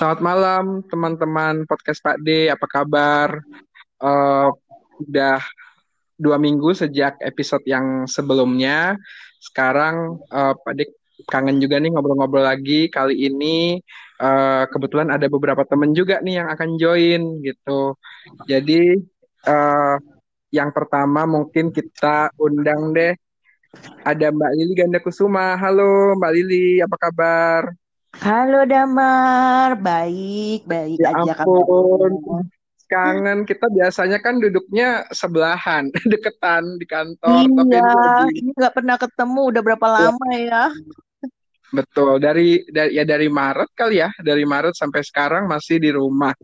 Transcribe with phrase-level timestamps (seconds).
[0.00, 3.36] Selamat malam teman-teman podcast Pak D, apa kabar?
[4.00, 4.48] Eh,
[4.96, 5.44] udah
[6.16, 8.96] dua minggu sejak episode yang sebelumnya.
[9.44, 10.88] Sekarang eh, Pak D
[11.28, 12.88] kangen juga nih ngobrol-ngobrol lagi.
[12.88, 13.76] Kali ini
[14.24, 17.92] eh, kebetulan ada beberapa temen juga nih yang akan join gitu.
[18.48, 18.96] Jadi
[19.52, 19.96] eh,
[20.48, 23.12] yang pertama mungkin kita undang deh.
[24.08, 25.60] Ada Mbak Lili Ganda Kusuma.
[25.60, 27.79] Halo Mbak Lili, apa kabar?
[28.20, 32.12] Halo Damar, baik, baik Ya aja ampun,
[32.84, 33.48] kangen.
[33.48, 38.96] Kita biasanya kan duduknya sebelahan, deketan di kantor, tapi Iya, ini lagi ini nggak pernah
[39.00, 40.64] ketemu, udah berapa ya, lama ya?
[41.72, 42.20] betul.
[42.20, 46.36] Dari, dari ya dari Maret kali ya, dari Maret sampai sekarang masih di rumah.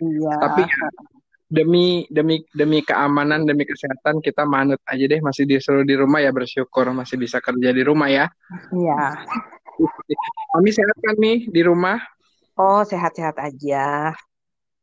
[0.00, 0.84] Iya, Tapi ya,
[1.52, 6.32] demi demi demi keamanan, demi kesehatan kita manut aja deh masih disuruh di rumah ya
[6.32, 8.24] bersyukur masih bisa kerja di rumah ya.
[8.72, 9.20] iya.
[10.54, 11.98] Kami sehat kan nih di rumah?
[12.60, 14.12] Oh, sehat-sehat aja.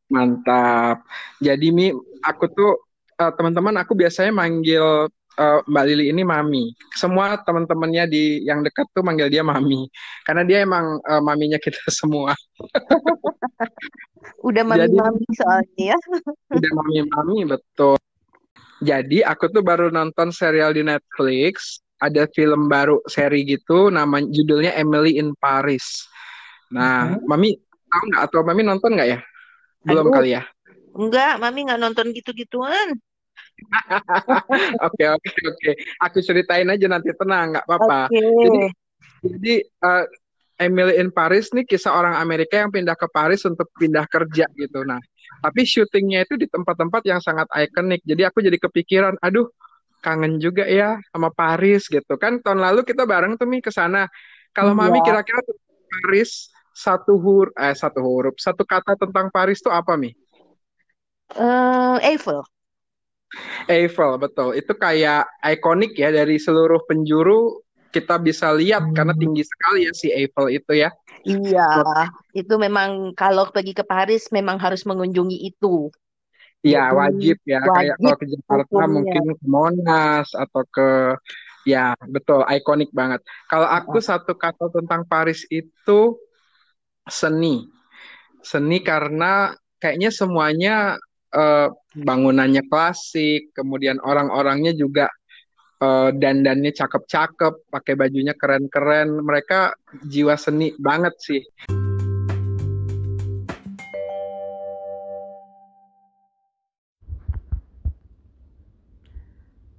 [0.07, 1.03] Mantap.
[1.43, 1.91] Jadi Mi,
[2.23, 2.71] aku tuh
[3.19, 6.73] eh, teman-teman aku biasanya manggil eh, Mbak Lili ini Mami.
[6.95, 9.85] Semua teman-temannya di yang dekat tuh manggil dia Mami.
[10.23, 12.33] Karena dia emang eh, maminya kita semua.
[14.41, 15.97] Udah Jadi mami-mami soalnya ya.
[16.57, 17.99] udah mami-mami betul.
[18.77, 21.81] Jadi aku tuh baru nonton serial di Netflix.
[21.97, 26.05] Ada film baru seri gitu, namanya judulnya Emily in Paris.
[26.69, 27.25] Nah, Mhm.
[27.25, 27.49] Mami
[27.89, 29.19] tahu nggak atau Mami nonton nggak ya?
[29.81, 30.43] Belum Aduh, kali ya?
[30.97, 32.97] enggak, mami nggak nonton gitu-gituan.
[34.87, 35.71] Oke, oke, oke.
[36.05, 38.09] Aku ceritain aja nanti tenang, nggak apa-apa.
[38.09, 38.59] Oke, Jadi,
[39.25, 40.05] jadi eh,
[40.57, 44.81] Emily in Paris nih kisah orang Amerika yang pindah ke Paris untuk pindah kerja gitu.
[44.85, 44.97] Nah,
[45.41, 48.01] tapi syutingnya itu di tempat-tempat yang sangat ikonik.
[48.05, 49.45] Jadi aku jadi kepikiran, aduh,
[50.01, 52.13] kangen juga ya sama Paris gitu.
[52.17, 54.07] Kan tahun lalu kita bareng tuh Mi ke sana.
[54.55, 55.05] Kalau Mami iya.
[55.05, 60.13] kira-kira tuh Paris satu huruf, eh satu huruf, satu kata tentang Paris tuh apa Mi?
[61.35, 62.41] Eh, Eiffel.
[63.67, 64.55] Eiffel, betul.
[64.55, 67.59] Itu kayak ikonik ya dari seluruh penjuru
[67.91, 70.89] kita bisa lihat karena tinggi sekali ya si Eiffel itu ya.
[71.27, 71.67] Iya,
[72.31, 75.91] itu memang kalau pergi ke Paris memang harus mengunjungi itu.
[76.67, 77.59] Ya, Jadi wajib ya.
[77.63, 78.87] Kayak wajib kalau ke Jakarta hukumnya.
[78.91, 80.89] mungkin ke Monas atau ke
[81.63, 83.23] ya, betul, ikonik banget.
[83.47, 86.19] Kalau aku satu kata tentang Paris itu
[87.07, 87.67] seni.
[88.43, 90.75] Seni karena kayaknya semuanya
[91.31, 95.07] eh, bangunannya klasik, kemudian orang-orangnya juga
[95.79, 99.23] eh, dandannya cakep-cakep, pakai bajunya keren-keren.
[99.23, 99.75] Mereka
[100.07, 101.41] jiwa seni banget sih.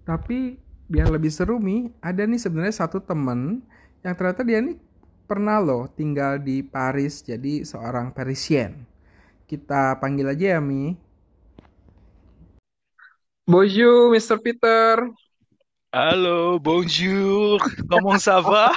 [0.08, 0.56] Tapi
[0.88, 3.60] biar lebih seru Mi, ada nih sebenarnya satu temen
[4.00, 4.80] yang ternyata dia nih
[5.28, 8.88] pernah loh tinggal di Paris jadi seorang Parisien.
[9.44, 10.96] Kita panggil aja ya Mi.
[13.44, 14.40] Bonjour, Mr.
[14.40, 15.08] Peter.
[15.92, 17.56] Allô, bonjour,
[17.88, 18.72] comment ça va?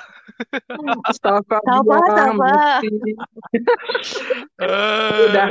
[1.24, 2.81] Ça va Sabar, bien, sabar.
[2.81, 2.88] merci.
[4.64, 5.47] Euh, Udah,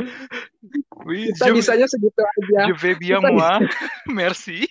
[1.05, 2.61] oui, kita je, bisanya segitu aja.
[2.65, 3.53] je vais bien Kita moi,
[4.09, 4.65] merci.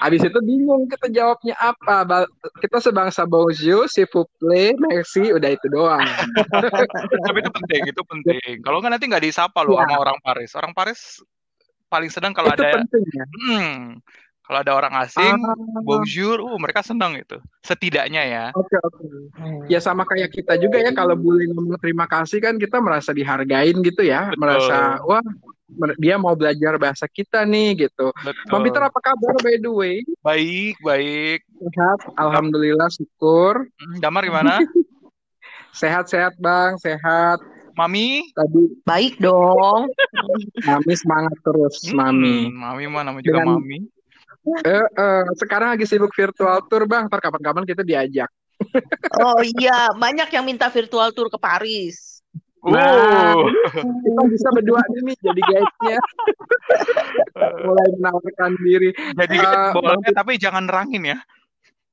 [0.00, 2.26] Habis itu bingung kita jawabnya apa.
[2.62, 6.02] Kita sebangsa bonjour, vous plaît, merci, udah itu doang.
[7.26, 8.52] Tapi itu penting, itu penting.
[8.62, 10.50] Kalau nggak nanti nggak disapa loh Ya, sama orang Paris.
[10.54, 11.00] Orang Paris
[11.86, 13.24] paling senang kalau itu ada, penting ya.
[13.24, 14.02] hmm,
[14.46, 17.36] kalau ada orang asing, Ah, bonjour, uh mereka senang itu.
[17.66, 18.44] Setidaknya ya.
[18.54, 19.06] oke oke.
[19.34, 19.66] Hmm.
[19.66, 23.74] Ya sama kayak kita juga ya kalau boleh ngomong terima kasih kan kita merasa dihargain
[23.82, 25.24] gitu ya, merasa Betul, wah
[25.74, 28.14] mer- dia mau belajar bahasa kita nih gitu.
[28.46, 28.90] Bang Peter betul.
[28.94, 29.96] apa kabar by the way?
[30.22, 31.42] Baik, baik.
[31.58, 33.66] Sehat, alhamdulillah syukur.
[33.82, 34.62] hmm, Damar gimana?
[35.76, 37.42] Sehat-sehat Bang, sehat.
[37.76, 38.32] Mami?
[38.32, 39.90] Tadi Baik dong.
[40.64, 42.48] Mami semangat terus, Mami.
[42.48, 43.78] Hmm, Mami mah namanya juga Dengan Mami.
[44.46, 48.30] Eh, eh, sekarang lagi sibuk virtual tour Bang, ntar kapan-kapan kita diajak.
[49.20, 52.24] Oh iya, banyak yang minta virtual tour ke Paris.
[52.66, 53.46] Nah, Uh,
[53.78, 55.98] kita bisa berdua nih jadi guide-nya,
[57.66, 58.90] mulai menawarkan diri.
[59.14, 61.18] jadi Eh, guide Bang boleh, tapi jangan nerangin ya.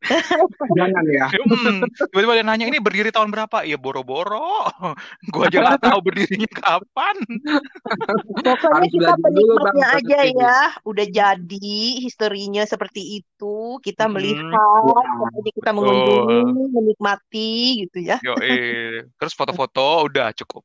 [0.77, 1.27] jangan ya.
[1.43, 3.63] Hmm, tiba-tiba dia nanya ini berdiri tahun berapa?
[3.67, 4.67] Ya boro-boro.
[5.33, 7.15] Gua aja nggak tahu berdirinya kapan.
[8.43, 10.57] Pokoknya Harus kita penikmatnya aja ya.
[10.83, 13.79] Udah jadi historinya seperti itu.
[13.79, 16.39] Kita Hmm, melihat, Ya, pokoknya kita mengunjungi,
[16.73, 17.51] menikmati
[17.87, 18.17] gitu ya.
[18.23, 19.07] Yo, eh.
[19.19, 20.63] Terus foto-foto udah cukup.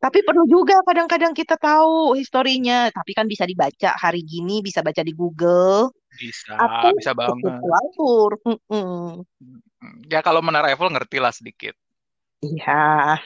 [0.00, 2.90] Tapi perlu juga kadang-kadang kita tahu historinya.
[2.90, 5.90] Tapi kan bisa dibaca hari gini, bisa baca di Google.
[6.14, 7.42] Bisa, Atau bisa banget.
[7.42, 8.30] virtual tour.
[8.46, 9.22] Mm-mm.
[10.06, 11.74] Ya kalau Menara Eiffel ngerti lah sedikit.
[12.44, 13.18] Iya.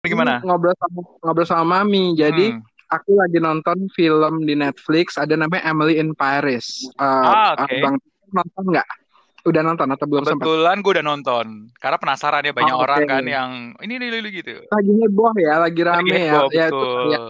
[0.00, 0.40] Gimana?
[0.40, 2.16] Ngobrol sama ngobrol sama mami.
[2.16, 2.62] Jadi Hmm.
[2.88, 6.86] aku lagi nonton film di Netflix ada namanya Emily in Paris.
[6.96, 7.76] Eh, Ah, oke.
[7.82, 7.96] Bang
[8.30, 8.88] nonton nggak?
[9.46, 10.44] Udah nonton atau belum sempat?
[10.44, 11.46] Kebetulan gue udah nonton.
[11.80, 13.10] Karena penasaran ya banyak Oh, orang oke.
[13.10, 13.50] kan yang
[13.80, 14.52] ini ini ini gitu.
[14.68, 16.32] Lagi heboh ya, lagi Lagi rame ya.
[16.36, 16.94] heboh, Ya itu betul.
[17.08, 17.22] kayak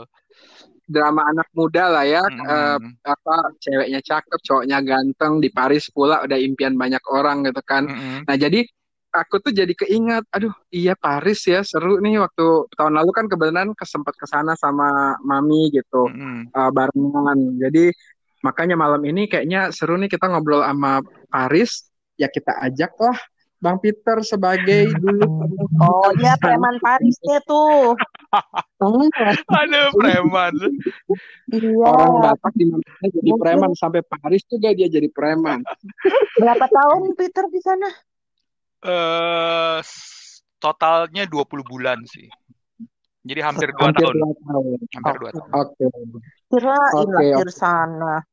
[0.90, 2.22] drama anak muda lah ya.
[2.26, 3.06] Eh, Mm-mm.
[3.06, 7.86] apa ceweknya cakep, cowoknya ganteng di Paris pula udah impian banyak orang gitu kan.
[7.86, 8.26] Mm-mm.
[8.26, 8.66] Nah, jadi
[9.10, 12.46] aku tuh jadi keingat, aduh, iya Paris ya, seru nih waktu
[12.78, 16.50] tahun lalu kan kebetulan kesempat ke sana sama mami gitu, Mm-mm.
[16.54, 17.38] uh, barengan.
[17.58, 17.90] Jadi
[18.40, 21.89] makanya malam ini kayaknya seru nih kita ngobrol sama Paris,
[22.20, 23.16] ya kita ajak lah
[23.56, 25.24] Bang Peter sebagai dulu
[25.76, 26.40] Oh, dia sana.
[26.42, 27.96] preman Parisnya tuh.
[28.80, 30.52] Aduh, preman.
[31.50, 31.68] Iya.
[31.82, 35.60] orang Batak di mana jadi preman sampai Paris juga dia jadi preman.
[36.36, 37.88] Berapa tahun Peter di sana?
[38.80, 42.28] Eh, s- totalnya 20 bulan sih.
[43.20, 44.16] Jadi hampir 2 Hampir tahun.
[44.16, 44.76] dua tahun.
[44.96, 45.50] Hampir 2 tahun.
[45.52, 45.84] Oke.
[46.48, 48.24] Kirain Oke, lahir sana.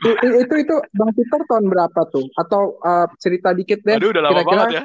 [0.00, 2.24] Itu itu Bang Peter tahun berapa tuh?
[2.34, 3.96] Atau uh, cerita dikit deh.
[3.96, 4.84] Aduh, udah lama Kira-kira banget ya.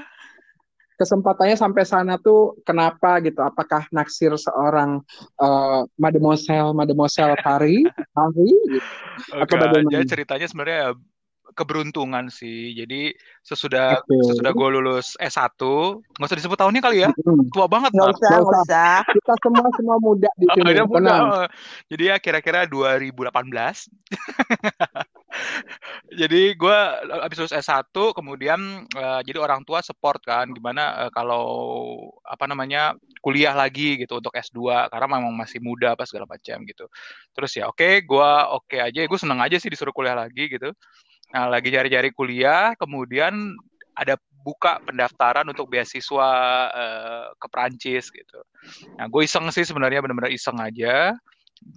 [0.95, 3.39] kesempatannya sampai sana tuh kenapa gitu?
[3.39, 5.03] Apakah naksir seorang
[5.37, 7.83] uh, Mademoiselle Mademoiselle Paris,
[8.15, 8.87] Paris gitu?
[9.35, 9.91] Atau Enggak, bagaimana?
[9.91, 10.91] jadi ceritanya sebenarnya ya
[11.51, 12.75] keberuntungan sih.
[12.75, 14.11] Jadi sesudah Oke.
[14.27, 17.09] sesudah gue lulus S1, nggak usah disebut tahunnya kali ya.
[17.15, 17.47] Hmm.
[17.47, 18.95] Tua banget, Nggak usah, Nggak nggak usah.
[19.07, 21.13] Kita semua semua muda di Oh, sini, dia muda.
[21.15, 21.47] oh.
[21.87, 23.15] Jadi ya kira-kira 2018.
[26.19, 26.77] Jadi gue
[27.11, 31.43] habis lulus S1, kemudian eh, jadi orang tua support kan, gimana eh, kalau
[32.23, 36.85] apa namanya kuliah lagi gitu untuk S2 karena memang masih muda apa segala macam gitu.
[37.35, 40.71] Terus ya oke, gue oke aja, gue seneng aja sih disuruh kuliah lagi gitu.
[41.33, 43.33] Nah lagi cari-cari kuliah, kemudian
[43.97, 44.15] ada
[44.45, 46.29] buka pendaftaran untuk beasiswa
[46.69, 48.39] eh, ke Prancis gitu.
[49.01, 51.17] Nah gue iseng sih sebenarnya benar-benar iseng aja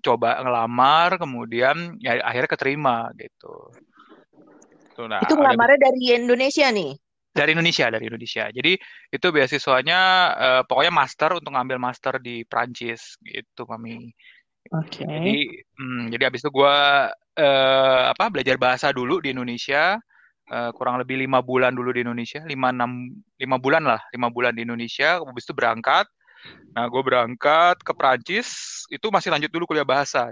[0.02, 3.72] coba ngelamar kemudian ya akhirnya keterima gitu.
[4.98, 6.92] Tuh, nah, Itu ngelamarnya dari Indonesia nih.
[7.28, 8.44] dari Indonesia dari Indonesia.
[8.50, 8.72] Jadi
[9.14, 10.00] itu beasiswanya
[10.34, 14.10] eh, pokoknya master untuk ngambil master di Prancis gitu, Mami.
[14.74, 15.06] Oke.
[15.06, 15.36] Jadi
[15.78, 16.76] hmm, jadi habis itu gue
[17.38, 19.96] eh, apa belajar bahasa dulu di Indonesia
[20.50, 23.06] eh, kurang lebih lima bulan dulu di Indonesia lima enam
[23.38, 26.10] lima bulan lah lima bulan di Indonesia habis itu berangkat
[26.76, 28.48] nah gue berangkat ke Prancis
[28.92, 30.30] itu masih lanjut dulu kuliah bahasa.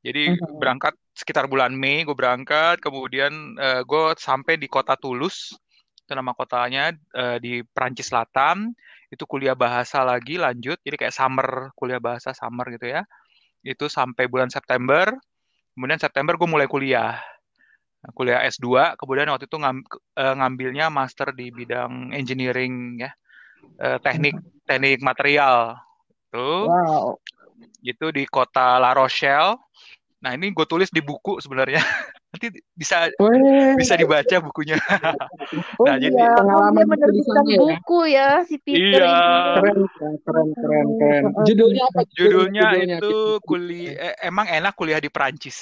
[0.00, 0.56] Jadi Mhm.
[0.56, 5.52] berangkat sekitar bulan Mei gue berangkat kemudian eh, gue sampai di kota Toulouse.
[6.04, 8.72] Itu nama kotanya eh, di Prancis Selatan.
[9.12, 10.80] Itu kuliah bahasa lagi lanjut.
[10.80, 13.04] Jadi kayak summer kuliah bahasa summer gitu ya.
[13.60, 15.12] Itu sampai bulan September.
[15.76, 17.20] Kemudian September gue mulai kuliah.
[18.00, 19.84] Nah, kuliah S2 kemudian waktu itu ngam-
[20.16, 23.12] eh, ngambilnya master di bidang engineering ya
[23.80, 25.74] eh, teknik teknik material
[26.28, 27.18] tuh Wow.
[27.80, 29.56] itu di kota La Rochelle
[30.20, 31.80] nah ini gue tulis di buku sebenarnya
[32.30, 34.76] nanti bisa Weh, bisa dibaca bukunya
[35.80, 37.58] Oh Nah, jadi- iya, oh, Pengalaman dia menerbitkan ya.
[37.58, 39.08] buku ya si Peter Iya.
[39.08, 39.26] ini.
[39.56, 41.22] keren, keren, keren, keren.
[41.42, 42.00] Judulnya apa?
[42.14, 45.58] judulnya Judulnya itu kuliah eh, emang enak kuliah di Prancis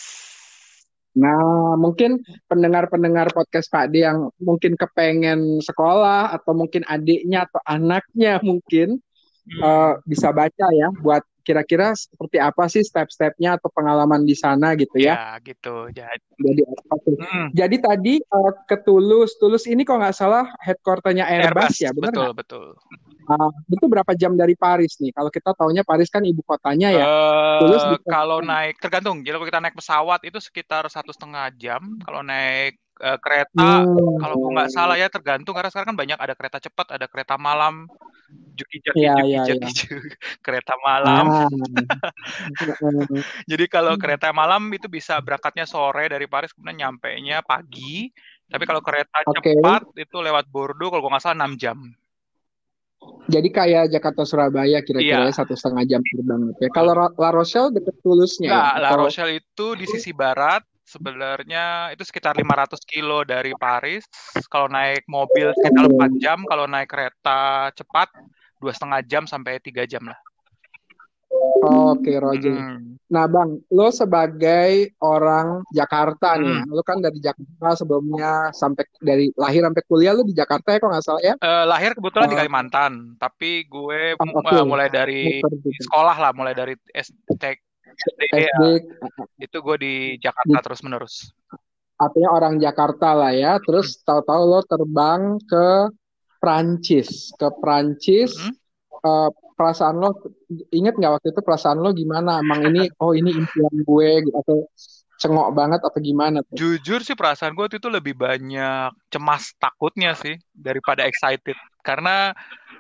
[1.19, 8.39] Nah, mungkin pendengar-pendengar podcast Pak D yang mungkin kepengen sekolah atau mungkin adiknya atau anaknya
[8.41, 9.03] mungkin
[9.49, 9.65] Hmm.
[9.65, 15.01] eh, bisa baca ya buat kira-kira seperti apa sih step-stepnya atau pengalaman di sana gitu
[15.01, 15.17] ya.
[15.17, 17.17] ya gitu jadi Jadi apa tuh?
[17.17, 22.13] Mm, Jadi tadi eh, ke Tulus, Tulus ini kalau nggak salah headquarternya Airbus, ya, benar
[22.13, 22.37] betul nggak?
[22.45, 22.67] betul
[23.29, 25.13] Ah, itu berapa jam dari Paris nih?
[25.13, 27.07] Kalau kita taunya Paris kan ibu kotanya ya.
[27.61, 29.21] Tulus di- kalau naik tergantung.
[29.21, 32.01] Jadi kalau kita naik pesawat itu sekitar satu setengah jam.
[32.01, 34.19] Kalau naik eh, kereta, Hmm.
[34.19, 37.87] kalau nggak salah ya tergantung karena sekarang kan banyak ada kereta cepat, ada kereta malam,
[38.59, 39.71] juki juki Iya, juki
[40.45, 41.31] kereta malam.
[41.31, 41.47] Ah.
[43.51, 48.11] Jadi kalau kereta malam itu bisa berangkatnya sore dari Paris kemudian nyampe nya pagi.
[48.49, 49.55] Tapi kalau kereta Oke.
[49.55, 51.79] cepat itu lewat Bordeaux kalau nggak salah 6 jam.
[53.29, 55.29] Jadi kayak Jakarta Surabaya kira-kira Iya.
[55.29, 56.49] ya, satu setengah jam terbang.
[56.49, 56.67] Oke.
[56.73, 58.53] Kalau Ra- La Rochelle deket Tulusnya ya?
[58.57, 64.09] Enggak, La Rochelle itu di sisi barat sebenarnya itu sekitar 500 kilo dari Paris.
[64.49, 65.95] Kalau naik mobil sekitar Oke.
[66.01, 68.09] 4 jam, kalau naik kereta cepat
[68.59, 70.17] dua setengah jam sampai tiga jam lah.
[71.65, 72.55] Oke, Roger.
[72.55, 73.01] Mm.
[73.09, 76.69] Nah, Bang, lo sebagai orang Jakarta nih, Hmm.
[76.69, 80.93] lo kan dari Jakarta sebelumnya sampai dari lahir sampai kuliah lo di Jakarta ya, kok
[80.93, 81.35] nggak salah ya?
[81.35, 82.41] Eh, lahir kebetulan di Oh.
[82.45, 84.53] Kalimantan, tapi gue Oh, oke.
[84.53, 85.41] eh, mulai dari
[85.81, 87.57] sekolah lah, mulai dari SD,
[87.89, 88.63] SD ya, SD,
[89.41, 91.33] itu gue di Jakarta terus menerus.
[91.99, 93.59] artinya orang Jakarta lah ya.
[93.59, 95.91] Terus tahu-tahu lo terbang ke
[96.39, 98.39] Prancis, ke Prancis.
[98.39, 98.55] Hmm?
[99.05, 100.15] Eh, perasaan lo
[100.71, 102.39] inget nggak waktu itu perasaan lo gimana?
[102.39, 104.59] Emang ini oh ini impian gue gitu, atau
[105.19, 106.55] cengok banget atau gimana tuh?
[106.55, 111.59] Jujur sih perasaan gue waktu itu lebih banyak cemas takutnya sih daripada excited.
[111.83, 112.31] Karena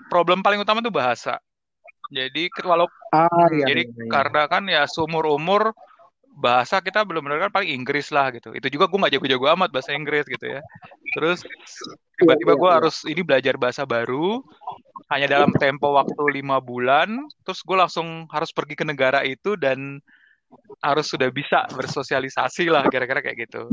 [0.07, 1.43] problem paling utama tuh bahasa.
[2.09, 4.11] Jadi walau Ah iya jadi iya iya.
[4.13, 5.73] karena kan ya seumur umur
[6.39, 8.55] bahasa kita belum benar kan paling Inggris lah gitu.
[8.55, 10.63] Itu juga gue nggak jago-jago amat bahasa Inggris gitu ya.
[11.19, 11.43] Terus
[12.19, 12.77] Iya tiba-tiba iya gue iya.
[12.83, 14.43] harus ini belajar bahasa baru
[15.09, 17.09] hanya dalam tempo waktu lima bulan.
[17.45, 20.00] Terus gue langsung harus pergi ke negara itu dan
[20.81, 23.69] harus sudah bisa bersosialisasi lah kira-kira kayak gitu.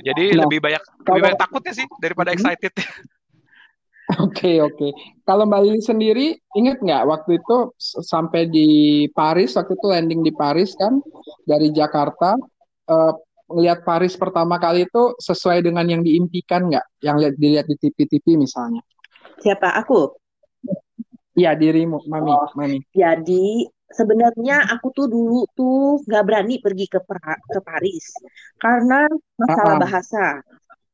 [0.00, 2.36] Jadi Nah, lebih banyak lebih kalau banyak takutnya sih daripada Mhm.
[2.40, 2.72] excited.
[4.16, 4.88] Oke, oke.
[5.28, 8.68] Kalau Mbak Lili sendiri, ingat nggak waktu itu sampai di
[9.12, 11.04] Paris, waktu itu landing di Paris kan,
[11.44, 12.40] dari Jakarta,
[12.88, 13.12] eh,
[13.52, 17.04] ngelihat Paris pertama kali itu sesuai dengan yang diimpikan nggak?
[17.04, 18.80] Yang lihat dilihat di TV-TV misalnya.
[19.44, 19.76] Siapa?
[19.84, 20.17] Aku.
[21.38, 22.78] Iya, dirimu, Mami, Oh, Mami.
[22.92, 23.46] jadi
[23.88, 28.06] sebenarnya aku tuh dulu tuh nggak berani pergi ke pra- ke Paris
[28.60, 29.08] karena
[29.40, 29.82] masalah Ah, ah.
[29.84, 30.24] bahasa.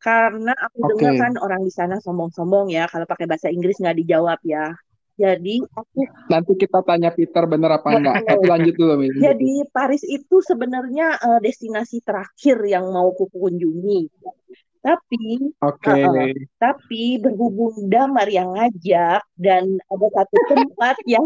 [0.05, 0.93] Karena aku Oke.
[0.93, 4.69] dengar kan orang di sana sombong-sombong ya kalau pakai bahasa Inggris nggak dijawab ya.
[5.17, 8.17] Jadi aku Nanti kita tanya Peter bener apa enggak.
[8.29, 9.09] Tapi lanjut dulu, Mi.
[9.09, 9.25] lanjut dulu.
[9.25, 14.01] Jadi Paris itu sebenarnya eh, destinasi terakhir yang mau kukunjungi.
[14.85, 15.97] Tapi, Oke.
[15.97, 21.25] uh-uh, tapi berhubung Damar yang ngajak dan ada satu tempat yang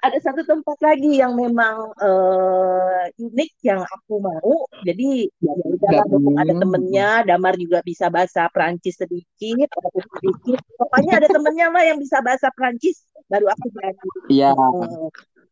[0.00, 4.64] ada satu tempat lagi yang memang eh, unik yang aku mau.
[4.88, 9.68] Jadi ya ya udahlah mumpung ada temennya, Damar juga bisa bahasa Prancis sedikit,
[10.16, 10.60] sedikit.
[10.80, 14.08] Pokoknya ada temennya lah yang bisa bahasa Prancis, baru aku berani.
[14.32, 14.56] Iya,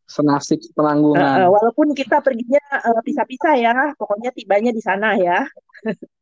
[0.09, 1.53] senasib penanggungan.
[1.53, 5.45] walaupun kita perginya eh, pisah-pisah ya, pokoknya tibanya di sana ya.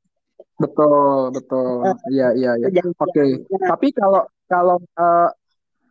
[0.63, 1.83] Betul, betul.
[2.07, 2.83] Iya, iya, iya.
[2.95, 3.43] Oke.
[3.47, 5.29] Tapi kalau kalau eh,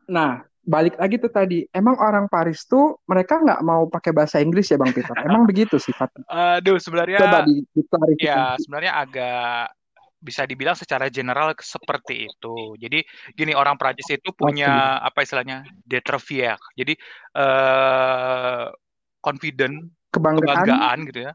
[0.08, 4.70] nah balik lagi tuh tadi, emang orang Paris tuh mereka nggak mau pakai bahasa Inggris
[4.70, 5.14] ya Bang Peter?
[5.20, 6.22] Emang begitu sifatnya?
[6.30, 8.22] Aduh, Coba sebenarnya di, diklarifikasi.
[8.22, 9.74] ya sebenarnya agak
[10.22, 12.78] bisa dibilang secara general seperti itu.
[12.78, 13.02] Jadi
[13.34, 14.38] gini orang Prancis itu Oke.
[14.38, 16.54] punya apa istilahnya deterfier.
[16.78, 16.94] Jadi
[17.34, 18.66] eh
[19.18, 21.32] confident, Kebanggaan, kebanggaan gitu ya.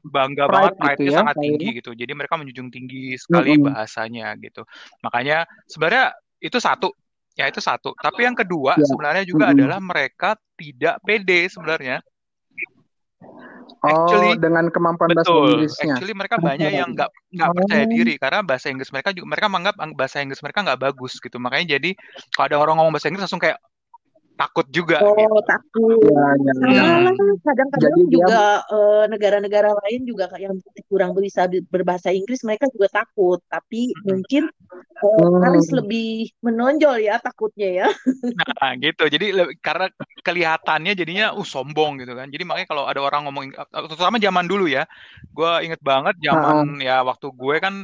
[0.00, 1.78] Bangga pride banget, gitu pride-nya ya, sangat tinggi kayaknya.
[1.80, 1.90] gitu.
[1.92, 3.66] Jadi mereka menjunjung tinggi sekali Mm-mm.
[3.68, 4.62] bahasanya gitu.
[5.04, 6.04] Makanya sebenarnya
[6.40, 6.88] itu satu,
[7.36, 7.92] ya itu satu.
[8.00, 8.86] Tapi yang kedua Ya.
[8.88, 9.60] sebenarnya juga Mm-mm.
[9.60, 12.00] adalah mereka tidak pede sebenarnya.
[13.80, 15.48] Oh, Actually, dengan kemampuan bahasa betul.
[15.56, 15.96] Inggrisnya.
[15.96, 19.46] Actually mereka banyak yang nggak nggak percaya Oh, diri karena bahasa Inggris mereka juga mereka
[19.48, 21.36] menganggap ang- bahasa Inggris mereka nggak bagus gitu.
[21.40, 21.90] Makanya jadi
[22.36, 23.56] kalau ada orang ngomong bahasa Inggris langsung kayak
[24.40, 25.20] takut juga gitu.
[25.28, 26.00] Oh, takut.
[26.00, 26.84] ya, ya, ya.
[27.12, 27.36] Hmm.
[27.44, 30.56] kadang-kadang Jadi dia, juga eh, negara-negara lain juga kayak yang
[30.88, 33.44] kurang bisa bi- berbahasa Inggris, mereka juga takut.
[33.52, 34.04] Tapi Mm-mm.
[34.08, 34.48] mungkin
[35.04, 37.88] eh, hmm, lebih menonjol ya takutnya ya.
[38.30, 39.04] Nah, gitu.
[39.12, 39.26] Jadi
[39.60, 39.92] karena
[40.24, 42.32] kelihatannya jadinya uh sombong gitu kan.
[42.32, 44.88] Jadi makanya kalau ada orang ngomong terutama zaman dulu ya.
[45.36, 47.74] Gue inget banget zaman ya waktu gue kan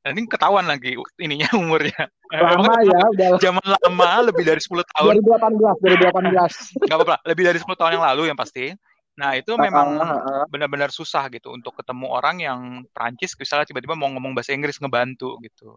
[0.00, 2.08] dan ini ketahuan lagi ininya umurnya.
[2.30, 5.82] Lama ya, udah zaman lama lebih dari 10 tahun 2018,
[6.14, 6.84] 2018.
[6.88, 8.72] nggak apa-apa lebih dari 10 tahun yang lalu yang pasti
[9.18, 10.00] nah itu memang
[10.48, 12.60] benar-benar susah gitu untuk ketemu orang yang
[12.94, 15.76] Prancis misalnya tiba-tiba mau ngomong bahasa Inggris ngebantu gitu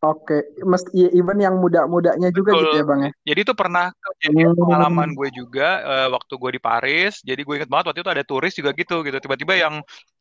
[0.00, 3.10] Oke, mesti even yang muda-mudanya juga gitu ya Bang ya.
[3.20, 5.18] jadi itu pernah kejadian pengalaman Hmm.
[5.20, 8.54] gue juga eh, waktu gue di Paris jadi gue inget banget waktu itu ada turis
[8.56, 9.74] juga gitu gitu tiba-tiba yang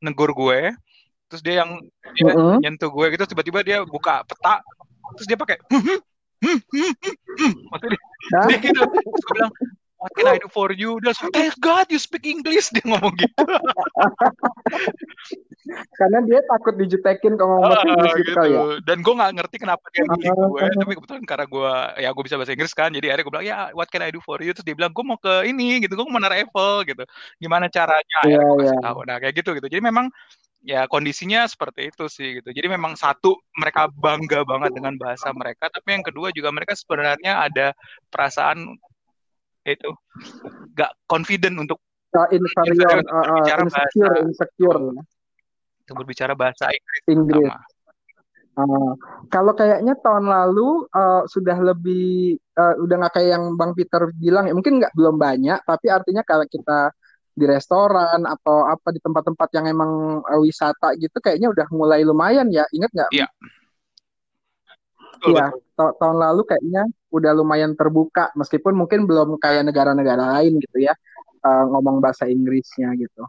[0.04, 0.76] negur gue
[1.30, 1.78] terus dia yang
[2.18, 2.58] dia Mm-mm.
[2.60, 4.66] nyentuh gue gitu tiba-tiba dia buka peta
[5.14, 6.00] terus dia pakai hmm, hmm,
[6.42, 7.54] hmm, hmm, hmm, hmm.
[7.70, 8.00] maksudnya
[8.50, 9.54] dia, gitu terus gue bilang
[10.02, 13.14] what can I do for you dia langsung thank God you speak English dia ngomong
[13.14, 13.44] gitu
[15.70, 18.48] Karena dia takut dijutekin kalau ngomong bahasa Ah, Inggris gitu gitu.
[18.50, 18.62] ya.
[18.82, 22.24] Dan gue nggak ngerti kenapa dia milih gue, Ah, tapi kebetulan karena gue ya gue
[22.26, 24.52] bisa bahasa Inggris kan, jadi akhirnya gue bilang ya what can I do for you?
[24.56, 27.04] Terus dia bilang gue mau ke ini gitu, gue mau menara Eiffel gitu.
[27.38, 28.20] Gimana caranya?
[28.26, 28.66] Iya, Akhirnya gue iya.
[28.66, 29.00] kasih tahu.
[29.06, 29.68] Nah kayak gitu gitu.
[29.70, 30.06] Jadi memang
[30.60, 32.50] ya kondisinya seperti itu sih gitu.
[32.52, 37.48] Jadi memang satu mereka bangga banget dengan bahasa mereka, tapi yang kedua juga mereka sebenarnya
[37.48, 37.72] ada
[38.12, 38.76] perasaan
[39.68, 39.92] itu
[40.76, 44.82] gak confident untuk Uh, inferior, inferior uh, uh, berbicara bahasa insecure, insecure
[45.86, 47.46] untuk berbicara bahasa Inggris Inggris.
[47.46, 47.62] sama.
[48.58, 48.94] Uh,
[49.30, 54.50] kalau kayaknya tahun lalu uh, sudah lebih uh, udah nggak kayak yang Bang Peter bilang
[54.50, 56.90] ya mungkin nggak belum banyak tapi artinya kalau kita
[57.40, 62.52] di restoran atau apa di tempat-tempat yang emang uh, wisata gitu kayaknya udah mulai lumayan
[62.52, 63.12] ya ingat nggak?
[63.16, 63.28] Iya,
[65.24, 70.84] Iya ta- tahun lalu kayaknya udah lumayan terbuka meskipun mungkin belum kayak negara-negara lain gitu
[70.84, 70.94] ya
[71.44, 73.24] uh, ngomong bahasa Inggrisnya gitu.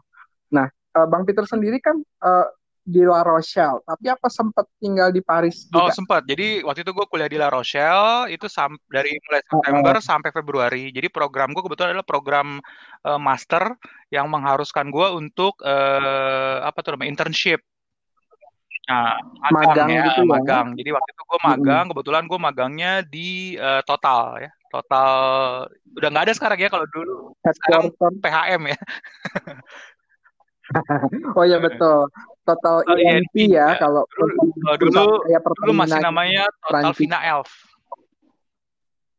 [0.51, 2.47] Nah uh, Bang Peter sendiri kan uh,
[2.81, 5.93] di La Rochelle, tapi apa sempat tinggal di Paris Oh, juga?
[5.93, 6.21] sempat.
[6.25, 10.03] Jadi waktu itu gue kuliah di La Rochelle itu sam- dari mulai Oh, September oh.
[10.03, 10.89] sampai Februari.
[10.89, 12.57] Jadi program gue kebetulan adalah program
[13.05, 13.77] eh, master
[14.09, 17.61] yang mengharuskan gue untuk eh, apa tuh namanya internship.
[18.89, 19.13] Nah,
[19.53, 20.29] magang Magang ya, gitu ya?
[20.35, 20.67] magang.
[20.73, 24.51] Jadi waktu itu gue magang, kebetulan gue magangnya di eh, Total ya.
[24.71, 25.11] Total
[25.99, 27.35] udah nggak ada sekarang ya kalau dulu.
[27.45, 27.93] Sekarang.
[28.19, 28.77] PHM ya.
[31.35, 32.07] Oh ya betul.
[32.41, 32.97] Total ENP
[33.29, 33.77] INP ya ya.
[33.77, 34.33] kalau Dulu
[34.81, 36.91] dulu kayak dulu masih namanya Total.
[36.97, 37.49] Vina Elf.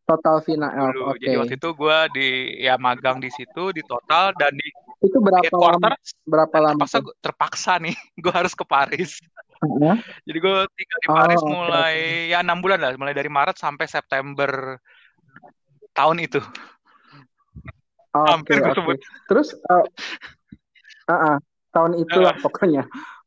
[0.02, 0.92] Total Vina Elf.
[0.98, 1.02] dulu.
[1.14, 1.22] Oke.
[1.22, 2.28] Jadi waktu itu gue di
[2.66, 4.68] ya magang di situ di total dan di
[5.02, 5.94] Itu berapa lama?
[6.26, 7.14] Berapa lama terpaksa tuh?
[7.18, 9.18] terpaksa nih gue harus ke Paris.
[9.62, 9.94] Heeh.
[10.26, 12.30] Jadi gue tinggal di Oh, Paris oke mulai oke.
[12.34, 14.78] ya enam bulan lah, mulai dari Maret sampai September
[15.94, 16.42] tahun itu.
[18.12, 18.78] Hampir Oke gue oke.
[18.82, 18.98] sebut.
[19.30, 19.86] Terus ah,
[21.10, 21.38] ah,
[21.74, 22.82] tahun itulah Eh, pokoknya.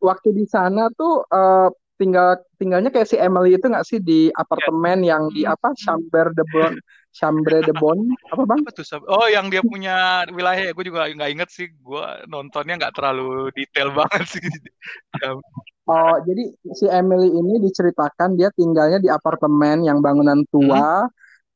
[0.08, 1.68] Waktu di sana tuh eh,
[2.00, 2.28] tinggal
[2.60, 6.74] tinggalnya kayak si Emily itu nggak sih di apartemen yang di apa Chambre de Bon
[7.16, 8.00] Chambre de Bon
[8.34, 8.62] apa bang?
[8.62, 8.86] Apa tuh?
[9.12, 10.72] Oh, yang dia punya wilayah ya.
[10.76, 11.68] Gue juga nggak inget sih.
[11.86, 14.42] Gue nontonnya nggak terlalu detail banget sih.
[15.24, 15.32] Ya.
[15.86, 16.44] Oh jadi
[16.80, 20.82] si Emily ini diceritakan dia tinggalnya di apartemen yang bangunan Hmm?
[20.82, 21.06] tua,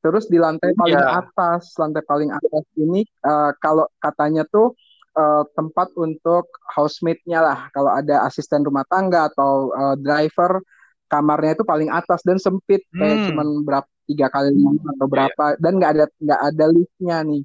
[0.06, 1.10] terus di lantai paling Ya.
[1.10, 1.74] atas.
[1.82, 4.78] Lantai paling atas ini eh, kalau katanya tuh
[5.18, 6.46] eh, tempat untuk
[6.78, 7.60] housemate-nya lah.
[7.76, 10.62] Kalau ada asisten rumah tangga atau eh, driver,
[11.10, 13.26] kamarnya itu paling atas dan sempit kayak Hmm.
[13.26, 15.10] cuman berapa tiga kali lima atau Iya, iya.
[15.14, 17.42] berapa dan nggak ada nggak ada liftnya nih.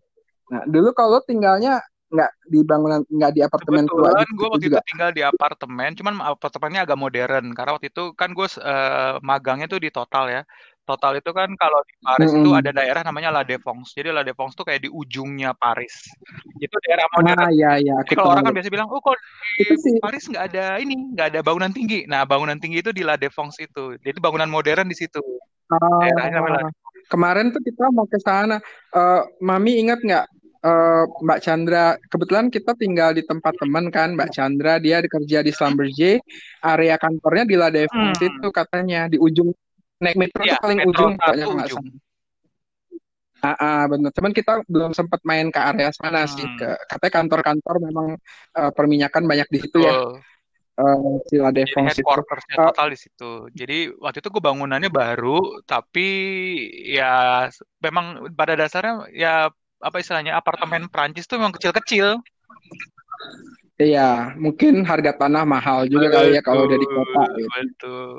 [0.52, 1.80] Nah dulu kalau tinggalnya
[2.14, 4.78] nggak di bangunan nggak di apartemen tua Kebetulan gitu gue waktu juga.
[4.80, 9.66] itu tinggal di apartemen, cuman apartemennya agak modern karena waktu itu kan gue eh, magangnya
[9.73, 10.42] tuh di Total ya.
[10.84, 12.60] Total itu kan kalau di Paris itu Mm-mm.
[12.60, 13.96] ada daerah namanya La Défense.
[13.96, 16.12] Jadi La Défense tuh kayak di ujungnya Paris.
[16.60, 17.48] Itu daerah Ah modern.
[17.56, 19.16] ya ya Jadi kalau orang kan biasa bilang, oh kok
[19.56, 22.04] Itu di sih Paris nggak ada ini, nggak ada bangunan tinggi.
[22.04, 23.96] Nah bangunan tinggi itu di La Défense itu.
[23.96, 25.24] Jadi bangunan modern di situ.
[26.00, 26.72] Daerahnya namanya La Ah,
[27.09, 28.61] kemarin tuh kita mau ke sana.
[28.92, 30.24] Eh, Mami ingat nggak
[30.64, 31.96] eh, Mbak Chandra?
[32.12, 34.76] Kebetulan kita tinggal di tempat teman kan, Mbak Chandra.
[34.85, 36.20] Dia kerja di Schlumberger.
[36.61, 39.52] Area kantornya di La Défense Hmm, itu katanya di ujung
[40.02, 41.94] naik metro iya, tuh paling Metro ujung kalau nggak salah.
[43.44, 44.09] Ah, ah, bener.
[44.16, 46.48] Cuman kita belum sempat main ke area sana sih.
[46.48, 48.07] Hmm, Ke, katanya kantor-kantor memang
[48.57, 49.92] eh, perminyakan banyak di situ ya.
[49.92, 50.16] betul.
[50.80, 51.76] eh, si La Jadi itu.
[51.76, 53.33] headquartersnya Eh, total di situ.
[53.52, 56.09] Jadi waktu itu gue bangunannya baru, tapi
[56.88, 57.46] ya
[57.85, 59.52] memang pada dasarnya ya
[59.85, 62.24] apa istilahnya apartemen Prancis tuh memang kecil-kecil.
[63.74, 67.48] Iya, mungkin harga tanah mahal juga kali ya kalau udah di kota gitu.
[67.52, 68.11] betul.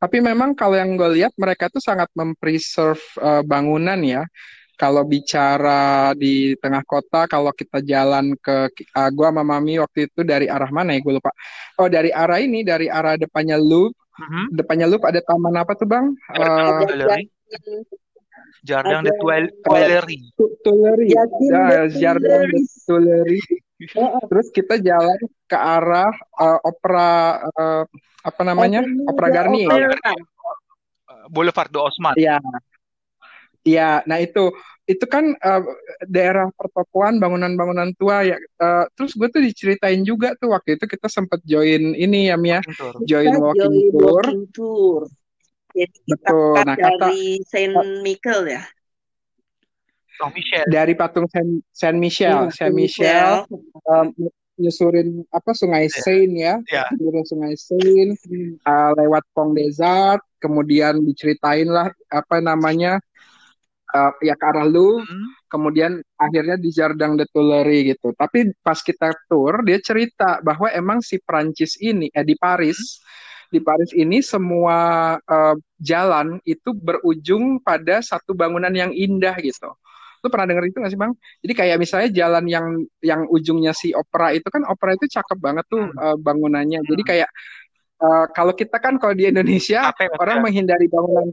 [0.00, 4.24] Tapi memang kalau yang gue lihat mereka tuh sangat mempreserve eh, bangunan ya.
[4.80, 10.24] Kalau bicara di tengah kota, kalau kita jalan ke, uh, gue sama Mami waktu itu
[10.24, 11.28] dari arah mana ya, gue lupa.
[11.76, 13.92] Oh, dari arah ini, dari arah depannya Louvre.
[14.16, 14.56] Mhm.
[14.56, 16.16] Depannya Louvre ada taman apa tuh, Bang?
[16.32, 17.28] Jardin
[17.60, 17.84] Eh,
[18.64, 20.24] Jardin, de Tuileries.
[20.40, 21.12] Tu- Tuileries.
[21.12, 23.44] Jardin de Ya, Jardin de Tuileries.
[24.32, 27.10] Terus kita jalan ke arah eh, opera,
[27.52, 27.84] eh,
[28.20, 28.80] apa namanya?
[29.08, 29.28] Opera.
[29.30, 30.12] Opera.
[31.30, 32.14] Boulevard de Haussmann.
[32.18, 32.36] Iya,
[33.62, 34.02] iya.
[34.08, 34.50] Nah itu,
[34.82, 35.62] itu kan eh,
[36.10, 38.36] daerah pertokoan bangunan-bangunan tua ya.
[38.36, 42.58] Eh, terus gue tuh diceritain juga tuh waktu itu kita sempat join ini ya Mia,
[43.06, 44.22] join Kita walking join tour.
[44.26, 45.00] walking tour.
[45.70, 46.54] Jadi kita Betul.
[46.58, 48.62] kan Nah kata dari Saint Michael ya.
[50.20, 50.64] Saint Michel.
[50.68, 54.30] dari patung Saint, Saint Michel, Iya, Saint Saint Michel Michel.
[54.60, 55.96] Nyusurin apa Sungai Ya.
[56.04, 56.84] Seine ya, Ya.
[56.92, 58.12] nyusurin Sungai Seine,
[58.60, 63.00] eh, lewat Pont des Arts, kemudian diceritain lah apa namanya
[63.90, 65.26] eh, ya ke arah Louvre, Hmm.
[65.50, 68.14] kemudian akhirnya di Jardin de Tuileries gitu.
[68.14, 73.02] Tapi pas kita tour, dia cerita bahwa emang si Prancis ini, eh di Paris,
[73.50, 74.78] di Paris ini semua
[75.18, 79.74] eh, jalan itu berujung pada satu bangunan yang indah gitu.
[80.20, 81.12] Lu pernah denger itu nggak sih Bang?
[81.42, 82.66] Jadi kayak misalnya jalan yang
[83.00, 85.96] yang ujungnya si opera itu kan opera itu cakep banget tuh Hmm.
[85.96, 86.80] eh, bangunannya.
[86.84, 87.10] Jadi Hmm.
[87.10, 87.28] kayak
[88.04, 90.42] eh, kalau kita kan kalau di Indonesia banget orang ya.
[90.44, 91.28] menghindari bangunan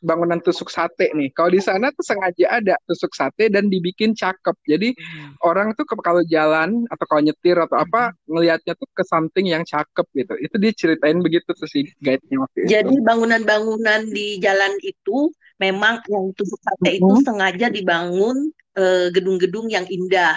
[0.00, 1.28] bangunan tusuk sate nih.
[1.36, 4.56] Kalau di sana tuh sengaja ada tusuk sate dan dibikin cakep.
[4.68, 5.34] Jadi Hmm.
[5.44, 10.06] orang tuh kalau jalan atau kalau nyetir atau apa ngelihatnya tuh ke something yang cakep
[10.16, 10.34] gitu.
[10.40, 12.88] Itu dia ceritain begitu tuh si guide-nya waktu itu.
[12.90, 15.32] Jadi bangunan-bangunan di jalan itu
[15.62, 17.24] memang yang tusuk sate itu Mm-mm.
[17.26, 18.36] sengaja dibangun
[18.76, 20.36] eh, gedung-gedung yang indah,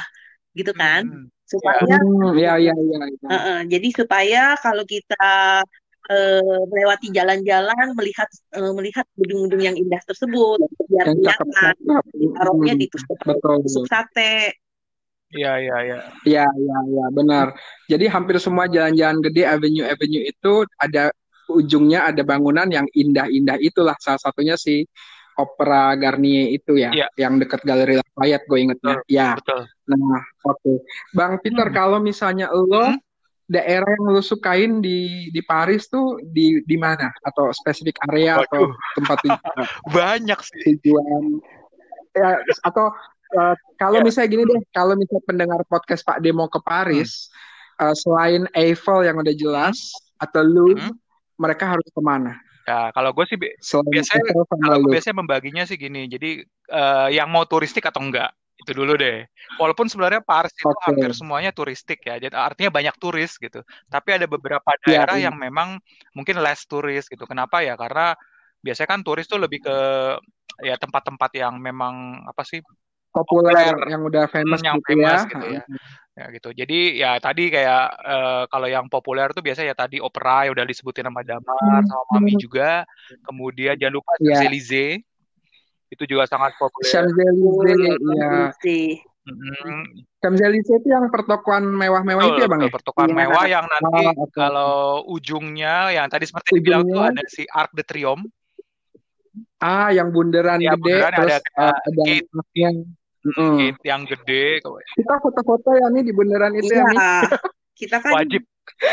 [0.58, 1.04] gitu kan?
[1.04, 1.26] Hmm.
[1.52, 3.00] Supaya Hmm, ya ya ya.
[3.22, 3.30] ya.
[3.32, 5.16] Heeh, jadi supaya kalau kita
[6.12, 10.60] eh, melewati jalan-jalan melihat eh, melihat gedung-gedung yang indah tersebut
[10.92, 11.76] biar kelihatan
[12.12, 13.92] ditaruhnya Hmm, di tusuk, betul tusuk betul.
[13.92, 14.34] sate
[15.34, 15.98] Iya, iya, iya.
[16.30, 17.58] Iya, iya, iya, benar.
[17.90, 21.10] Jadi hampir semua jalan-jalan gede, avenue-avenue itu ada
[21.50, 24.86] ujungnya ada bangunan yang indah-indah itulah salah satunya si
[25.34, 27.08] Opera Garnier itu ya, Iya.
[27.18, 28.96] yang dekat Galeri Lafayette gue ingetnya.
[29.02, 29.62] Betul, Ya, betul.
[29.90, 30.74] nah oke.
[31.18, 31.76] Bang Peter, Hmm.
[31.82, 33.02] kalau misalnya lo Hmm?
[33.46, 37.12] Daerah yang lo sukain di di Paris tuh di di mana?
[37.22, 39.56] Atau spesifik area atau Waduh, tempat tujuan?
[39.98, 40.62] banyak sih.
[40.66, 41.24] tujuan
[42.14, 42.94] ya atau
[43.34, 44.06] eh, kalau Ya.
[44.06, 47.28] misalnya gini deh, kalau misalnya pendengar podcast Pak Demo ke Paris,
[47.78, 49.78] eh, selain Eiffel yang udah jelas
[50.16, 50.96] atau Louvre, Hmm.
[51.36, 52.38] mereka harus ke mana?
[52.64, 56.08] Ya, kalau gue sih bi- Selain biasanya kalau gue biasanya membaginya sih gini.
[56.08, 58.32] Jadi eh, yang mau turistik atau enggak
[58.64, 59.28] itu dulu deh.
[59.60, 60.84] Walaupun sebenarnya Paris itu Oke.
[60.88, 62.16] hampir semuanya turistik ya.
[62.18, 63.60] Jadi artinya banyak turis gitu.
[63.92, 65.24] Tapi ada beberapa Iya, daerah iya.
[65.30, 65.78] yang memang
[66.16, 67.28] mungkin less turis gitu.
[67.28, 67.76] Kenapa ya?
[67.76, 68.16] Karena
[68.64, 69.78] biasanya kan turis tuh lebih ke
[70.64, 72.64] ya tempat-tempat yang memang apa sih
[73.14, 74.98] Populer populer, yang udah famous hmm, yang gitu ya.
[74.98, 75.62] famous gitu ya.
[76.14, 76.50] Ya gitu.
[76.54, 80.66] Jadi ya tadi kayak eh, kalau yang populer tuh biasanya ya tadi opera ya udah
[80.66, 82.86] disebutin sama Damar sama Mami juga.
[83.22, 84.42] Kemudian jangan lupa Iya.
[84.42, 85.06] Champs-Élysées
[85.94, 86.90] itu juga sangat populer.
[86.90, 87.78] Champs-Élysées,
[88.18, 88.50] ya.
[89.24, 90.04] Mm-mm.
[90.20, 92.68] Champs-Élysées itu yang pertokoan mewah-mewah itu ya, Bang betul.
[92.68, 92.76] ya?
[92.76, 93.18] Pertukaran Iya.
[93.24, 94.34] mewah yang nanti Ah, oke.
[94.36, 94.76] kalau
[95.08, 98.28] ujungnya yang tadi seperti dibilang tuh Ujungnya ada si Arc de Triomphe.
[99.58, 102.76] ah yang bundaran Ya, gede bundaran terus ada kayak ada gate, yang
[103.56, 104.46] gate yang gede.
[104.94, 106.98] Kita foto-foto ya nih di bundaran itu ya, Iya, Mi.
[107.80, 108.44] kita kan Wajib.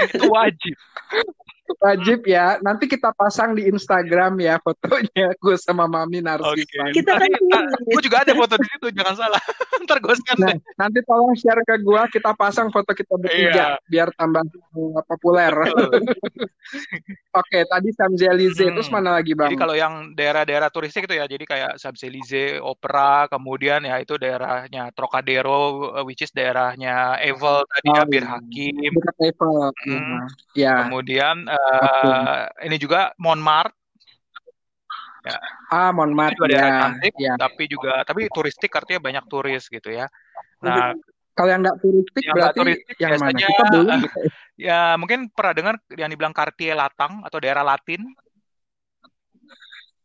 [0.07, 0.77] Itu wajib.
[1.79, 2.59] Wajib ya.
[2.59, 6.27] Nanti kita pasang di Instagram ya fotonya gue sama Mami Oke.
[6.27, 6.91] narsisan.
[6.91, 9.43] kita kan nah, gue juga ada foto di situ, jangan salah.
[9.87, 10.59] Ntar gue scan Nah, deh.
[10.75, 15.53] nanti tolong share ke gue, kita pasang foto kita Iya, bertiga biar tambah eh, populer.
[17.31, 18.99] Oke, tadi Champs-Élysées, terus Hmm.
[18.99, 19.55] mana lagi Jadi Bang?
[19.57, 25.95] kalau yang daerah-daerah turistik itu ya, jadi kayak Champs-Élysées, Opera, kemudian ya itu daerahnya Trocadero,
[25.95, 28.93] eh, which is daerahnya Eiffel tadi Oh ya, iya, Bir Hakim.
[28.93, 29.55] dekat Eiffel.
[29.87, 30.27] Hmm.
[30.53, 31.55] Ya, Kemudian oke.
[31.69, 33.75] Eh, ini juga Montmartre,
[35.27, 35.37] ya,
[35.71, 36.79] Ah, itu Montmartre juga daerah ya.
[36.83, 37.35] cantik, Ya.
[37.39, 40.07] tapi juga tapi turistik artinya banyak turis gitu ya.
[40.65, 40.97] Nah,
[41.31, 43.29] Kalau yang nggak turistik yang berarti turistik yang mana?
[43.31, 44.19] biasanya Kita belum eh, gitu.
[44.61, 48.01] ya mungkin pernah dengar yang dibilang Cartier Latang atau daerah Latin.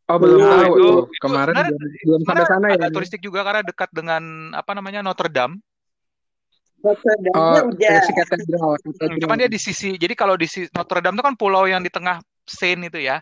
[0.05, 0.45] Oh, belum Belum.
[0.45, 0.99] Nah, tahu itu tuh.
[1.09, 1.73] itu Kemarin sebenarnya
[2.05, 2.87] belum, sampai sana ya.
[2.93, 5.59] turistik juga karena dekat dengan apa namanya Notre Dame.
[6.85, 7.97] Notre Oh, Dame-nya udah.
[8.05, 9.17] si katedral, Hmm, katedral.
[9.25, 11.89] cuman dia di sisi, jadi kalau di sisi Notre Dame itu kan pulau yang di
[11.89, 13.17] tengah Seine itu ya.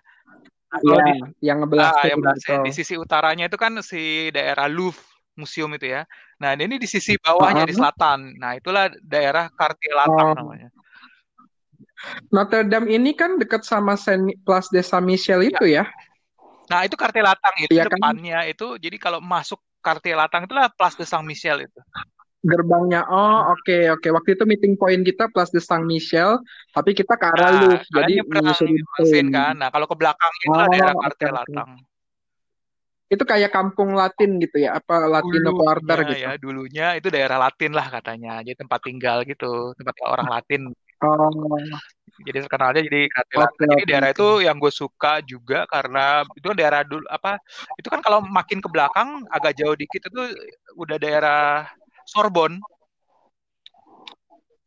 [0.67, 1.15] Nah, kalau Ya, di
[1.47, 2.67] yang ngebelah ah, yang belah Seine, betul.
[2.67, 4.99] di sisi utaranya itu kan si daerah Louvre
[5.39, 6.04] museum itu ya.
[6.43, 7.88] Nah, ini di sisi bawahnya di Uh-uh.
[7.88, 8.36] selatan.
[8.36, 10.36] Nah, itulah daerah Cartier Latang Oh.
[10.36, 10.69] namanya.
[12.36, 15.56] Notre Dame ini kan dekat sama Saint Place de Saint Michel Ya.
[15.56, 15.84] itu ya.
[16.67, 17.95] Nah, itu Cartier Latang itu Iya kan?
[17.95, 18.76] depannya itu.
[18.76, 21.80] Jadi kalau masuk Cartier Latang itulah Place de Saint Michel itu.
[22.43, 23.08] Gerbangnya.
[23.08, 24.08] Oh, oke oke.
[24.12, 26.43] Waktu itu meeting point kita Place de Saint Michel,
[26.75, 27.88] tapi kita ke arah Nah, Louvre.
[27.88, 28.13] Jadi
[29.08, 29.32] Seine.
[29.32, 29.56] kan.
[29.56, 31.39] Nah, kalau ke belakang daerah Oh, Cartier oke.
[31.39, 31.71] Latang.
[33.08, 36.25] Itu kayak kampung Latin gitu ya, apa Latino Quarter Dulunya gitu.
[36.25, 38.41] ya, dulunya itu daerah Latin lah katanya.
[38.43, 40.62] Jadi tempat tinggal gitu, tempat orang Latin.
[41.03, 41.29] Oh,
[42.23, 43.69] Jadi terkenalnya jadi Cartier oke Latang.
[43.79, 47.39] Jadi daerah itu yang gue suka juga karena itu kan daerah dulu apa?
[47.79, 50.21] Itu kan kalau makin ke belakang agak jauh dikit itu
[50.75, 51.69] udah daerah
[52.05, 52.59] Sorbonne,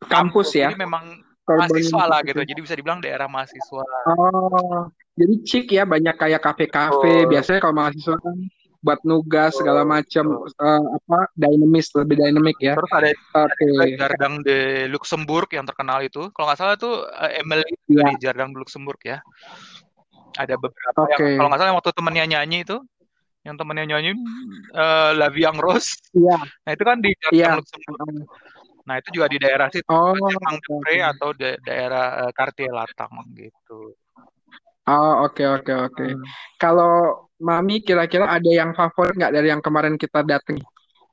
[0.06, 1.04] Kampus ya, Jadi memang
[1.42, 2.40] Sorbonne mahasiswa lah gitu.
[2.42, 3.84] Jadi bisa dibilang daerah mahasiswa.
[4.14, 7.26] Oh, jadi chic ya, banyak kayak kafe-kafe.
[7.26, 7.30] Betul.
[7.32, 8.36] Biasanya kalau mahasiswa kan
[8.84, 10.62] buat nugas segala macam betul.
[10.62, 12.78] eh, apa dinamis lebih dinamik ya.
[12.78, 13.10] Terus ada
[13.58, 14.58] juga Jardin de
[14.92, 16.30] Luxembourg yang terkenal itu.
[16.30, 19.18] Kalau nggak salah tuh eh, Emily itu ya, di Jardin de Luxembourg ya.
[20.36, 22.76] Ada beberapa yang oke, kalau nggak salah yang waktu temennya nyanyi itu,
[23.46, 24.12] yang temennya nyanyi
[24.74, 25.94] eh, La Vie en Rose.
[26.18, 27.54] iya, Nah itu kan di iya.
[27.54, 28.26] Luxembourg.
[28.86, 31.10] Nah itu juga di daerah situ, Oh, oke, Depre oke.
[31.14, 33.94] atau da- daerah eh, Cartier Latang gitu.
[34.86, 36.04] Oh, oke, oke, oke.
[36.14, 36.22] Hmm.
[36.62, 40.62] Kalau Mami kira-kira ada yang favorit nggak dari yang kemarin kita dateng?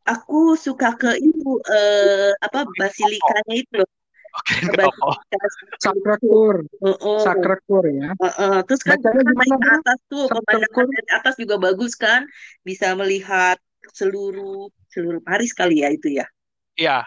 [0.06, 3.90] Aku suka ke itu eh, apa basilikanya itu loh.
[4.34, 5.10] Oke, Ke ke toko.
[5.14, 5.78] basilika itu.
[5.86, 7.20] Sacré-Cœur, Heeh.
[7.22, 8.10] Sacré-Cœur ya.
[8.18, 8.58] Heeh.
[8.66, 12.22] Terus kan Bacanya naik gimana, ke atas tuh, pemandangan dari atas juga bagus kan,
[12.66, 13.58] bisa melihat
[13.94, 16.26] seluruh seluruh Paris kali ya itu ya.
[16.74, 17.06] Iya,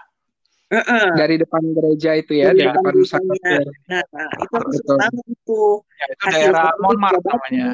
[0.67, 1.07] Heeh.
[1.15, 3.07] Dari depan gereja itu ya, Dari dari depan depan.
[3.11, 3.67] Sacré-Cœur.
[3.91, 4.03] Nah,
[4.43, 5.63] itu aku suka banget itu.
[5.99, 7.67] ya itu Hasil daerah Montmartre namanya.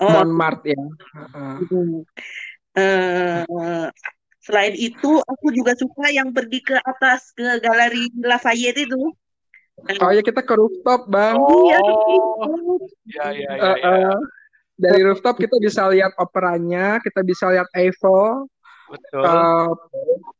[0.00, 0.84] Oh, Montmartre ya.
[1.16, 1.54] Heeh.
[1.68, 2.00] mm.
[2.78, 3.88] Eh,
[4.48, 9.12] selain itu, aku juga suka yang pergi ke atas ke Galeri Lafayette itu.
[10.00, 11.36] Oh ya kita ke rooftop, Bang.
[11.36, 12.52] iya, Oh, begitu.
[13.12, 13.92] ya ya ya Eh, ya.
[14.08, 14.18] eh,
[14.80, 18.48] dari rooftop kita bisa lihat operanya, kita bisa lihat Eiffel,
[18.88, 19.20] Betul.
[19.20, 19.70] Eh,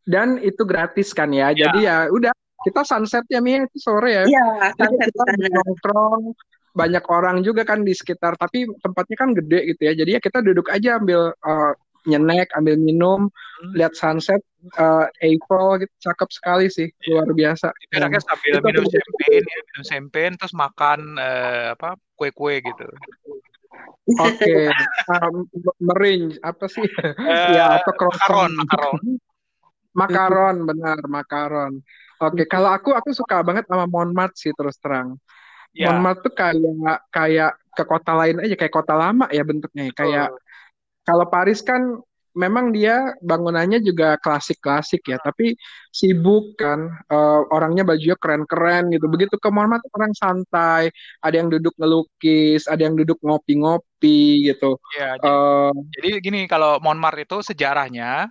[0.09, 1.53] dan itu gratis kan ya.
[1.53, 1.69] Ya.
[1.69, 2.33] Jadi ya udah
[2.65, 4.25] kita sunsetnya Mi itu sore ya.
[4.25, 6.33] Iya, sunset nongkrong
[6.73, 9.93] banyak orang juga kan di sekitar tapi tempatnya kan gede gitu ya.
[9.93, 11.73] Jadi ya kita duduk aja ambil eh,
[12.07, 13.75] nyenek, ambil minum, Hmm.
[13.75, 14.39] lihat sunset
[14.79, 17.75] eh, Eiffel gitu cakep sekali sih, luar biasa.
[17.91, 22.87] Enaknya sambil Itu minum champagne ya, minum champagne terus makan eh, apa kue-kue gitu.
[24.09, 24.73] Oke,
[25.11, 25.45] um,
[25.79, 26.87] merinj apa sih?
[26.87, 28.53] Eh, ya atau makaron, croissant.
[28.57, 29.01] makaron.
[29.93, 31.73] Makaron, benar, makaron.
[32.19, 35.19] Oke, kalau aku aku suka banget sama Montmartre sih terus terang.
[35.71, 39.93] Ya, Montmartre tuh kayak kayak ke kota lain aja, kayak kota lama ya bentuknya.
[39.95, 40.35] Kayak
[41.09, 41.97] kalau Paris kan
[42.39, 45.59] memang dia bangunannya juga klasik-klasik ya, tapi
[45.91, 49.11] sibuk kan, eh, orangnya bajunya keren-keren gitu.
[49.11, 54.79] Begitu ke Montmartre orang santai, ada yang duduk ngelukis, ada yang duduk ngopi-ngopi gitu.
[54.95, 55.19] ya.
[55.19, 58.31] Jadi, Eh, jadi gini kalau Montmartre itu sejarahnya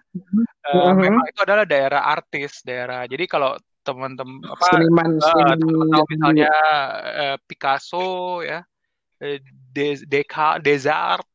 [0.68, 1.00] eh, Mhm.
[1.04, 3.04] memang itu adalah daerah artis, daerah.
[3.08, 6.52] Jadi kalau teman-teman apa seniman, teman-teman seniman tahu yang misalnya
[7.08, 8.08] eh, Picasso
[8.44, 8.60] ya,
[9.74, 11.28] De Deca, Desart,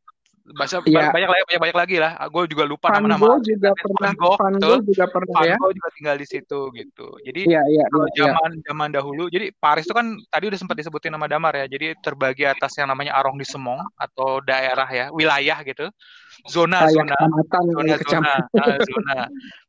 [0.54, 1.10] bahasa Iya.
[1.12, 2.12] banyak lagi banyak banyak lagi lah.
[2.28, 3.82] Gue juga lupa Van nama-nama Gogh juga artisnya.
[3.82, 4.54] pernah, Van Gogh, Van.
[4.60, 5.56] Gogh juga pernah Van ya.
[5.58, 7.06] Gogh juga tinggal di situ gitu.
[7.24, 8.16] Jadi Iya, iya, kalau iya.
[8.28, 11.66] zaman zaman dahulu, jadi Paris itu kan tadi udah sempat disebutin nama Damar ya.
[11.66, 15.88] Jadi terbagi atas yang namanya arrondissement atau daerah ya, wilayah gitu.
[16.48, 18.32] Zona Kayak zona kecamatan, zona kayak zona
[18.82, 19.16] zona.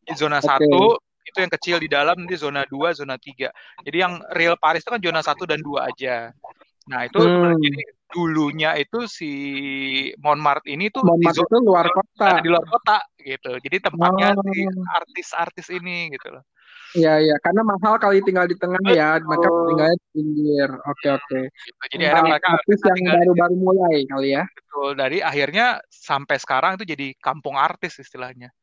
[0.08, 3.48] Ini zona satu itu yang kecil di dalam nanti zona 2, zona 3.
[3.88, 6.36] Jadi yang real Paris itu kan zona 1 dan 2 aja.
[6.91, 7.56] Nah, itu Hmm.
[7.63, 7.80] jadi
[8.12, 9.26] dulunya itu si
[10.24, 12.34] Montmartre ini tuh di Montmartre zona itu luar kota.
[12.43, 13.50] di luar kota gitu.
[13.65, 14.86] Jadi tempatnya si Oh.
[15.00, 16.43] artis-artis ini gitu loh.
[16.98, 19.65] Iya, iya, karena mahal kali tinggal di tengah ya, maka Betul.
[19.65, 20.69] tinggalnya di pinggir.
[20.89, 21.39] Oke, oke.
[21.65, 21.84] Gitu.
[21.96, 24.43] Jadi akhirnya Nah, mereka artis yang di baru-baru mulai kali ya.
[24.58, 28.54] Betul, dari akhirnya sampai sekarang itu jadi kampung artis istilahnya.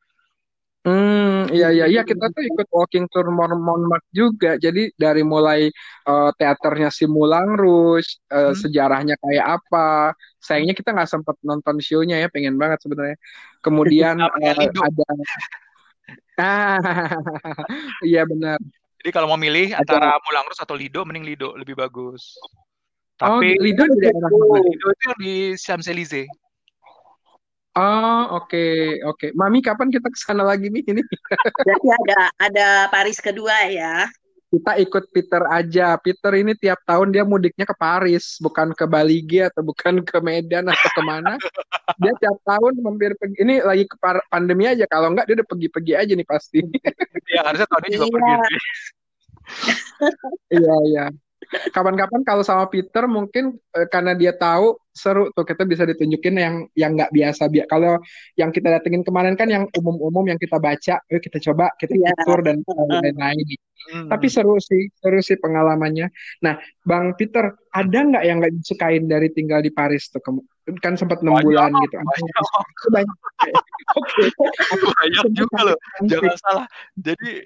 [0.81, 4.57] Hmm, iya, iya, iya, kita tuh ikut walking tour Mon Montmartre juga.
[4.57, 5.69] Jadi dari mulai
[6.09, 8.57] eh, teaternya si Moulin Rouge, eh, Hmm.
[8.57, 10.17] sejarahnya kayak apa.
[10.41, 13.17] Sayangnya kita nggak sempat nonton show-nya ya, pengen banget sebenarnya.
[13.61, 14.81] Kemudian Lido.
[14.81, 15.05] ada,
[16.41, 16.77] ah,
[18.09, 18.57] iya benar.
[19.01, 22.37] Jadi kalau mau milih Ada, antara Moulin Rouge atau Lido, mending Lido lebih bagus.
[23.21, 24.29] oh, Tapi Lido di daerah?
[24.65, 26.25] Lido itu di Champs-Élysées.
[27.71, 28.65] Oh, oke,
[29.07, 29.31] oke.
[29.31, 30.83] Mami, kapan kita ke sana lagi nih?
[30.83, 31.01] Ini
[31.65, 34.07] Berarti ada ada Paris kedua ya.
[34.51, 35.95] kita ikut Peter aja.
[35.95, 40.67] Peter ini tiap tahun dia mudiknya ke Paris, bukan ke Balige atau bukan ke Medan
[40.67, 41.39] atau ke mana.
[41.95, 43.39] Dia tiap tahun mampir pergi.
[43.39, 43.95] Ini lagi ke
[44.27, 44.83] pandemi aja.
[44.91, 46.59] Kalau enggak dia udah pergi-pergi aja nih pasti.
[47.31, 48.11] Ya harusnya tahun ini juga Iya.
[48.11, 48.55] pergi.
[50.51, 51.05] Iya, iya.
[51.51, 56.55] Kapan-kapan kalau sama Peter mungkin eh, karena dia tahu seru tuh kita bisa ditunjukin yang
[56.75, 57.51] yang nggak biasa.
[57.51, 57.99] Bi- Kalau
[58.39, 62.17] yang kita datengin kemarin kan yang umum-umum yang kita baca, yuk kita coba kita ikut
[62.23, 63.59] tour dan lain-lain.
[63.91, 64.07] Hmm.
[64.13, 66.07] Tapi seru sih, seru sih pengalamannya.
[66.45, 70.21] Nah, Bang Peter, ada nggak yang nggak disukain dari tinggal di Paris tuh?
[70.21, 70.39] Kamu
[70.79, 71.97] kan sempat enam bulan gitu.
[71.97, 72.35] Banyak.
[72.45, 73.17] Oh, banyak.
[73.97, 74.23] Oke.
[75.01, 75.77] Banyak juga loh.
[76.05, 76.65] Jangan salah.
[76.93, 77.41] Jadi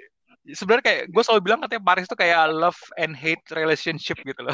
[0.47, 4.53] sebenarnya kayak gue selalu bilang katanya Paris itu kayak love and hate relationship gitu loh.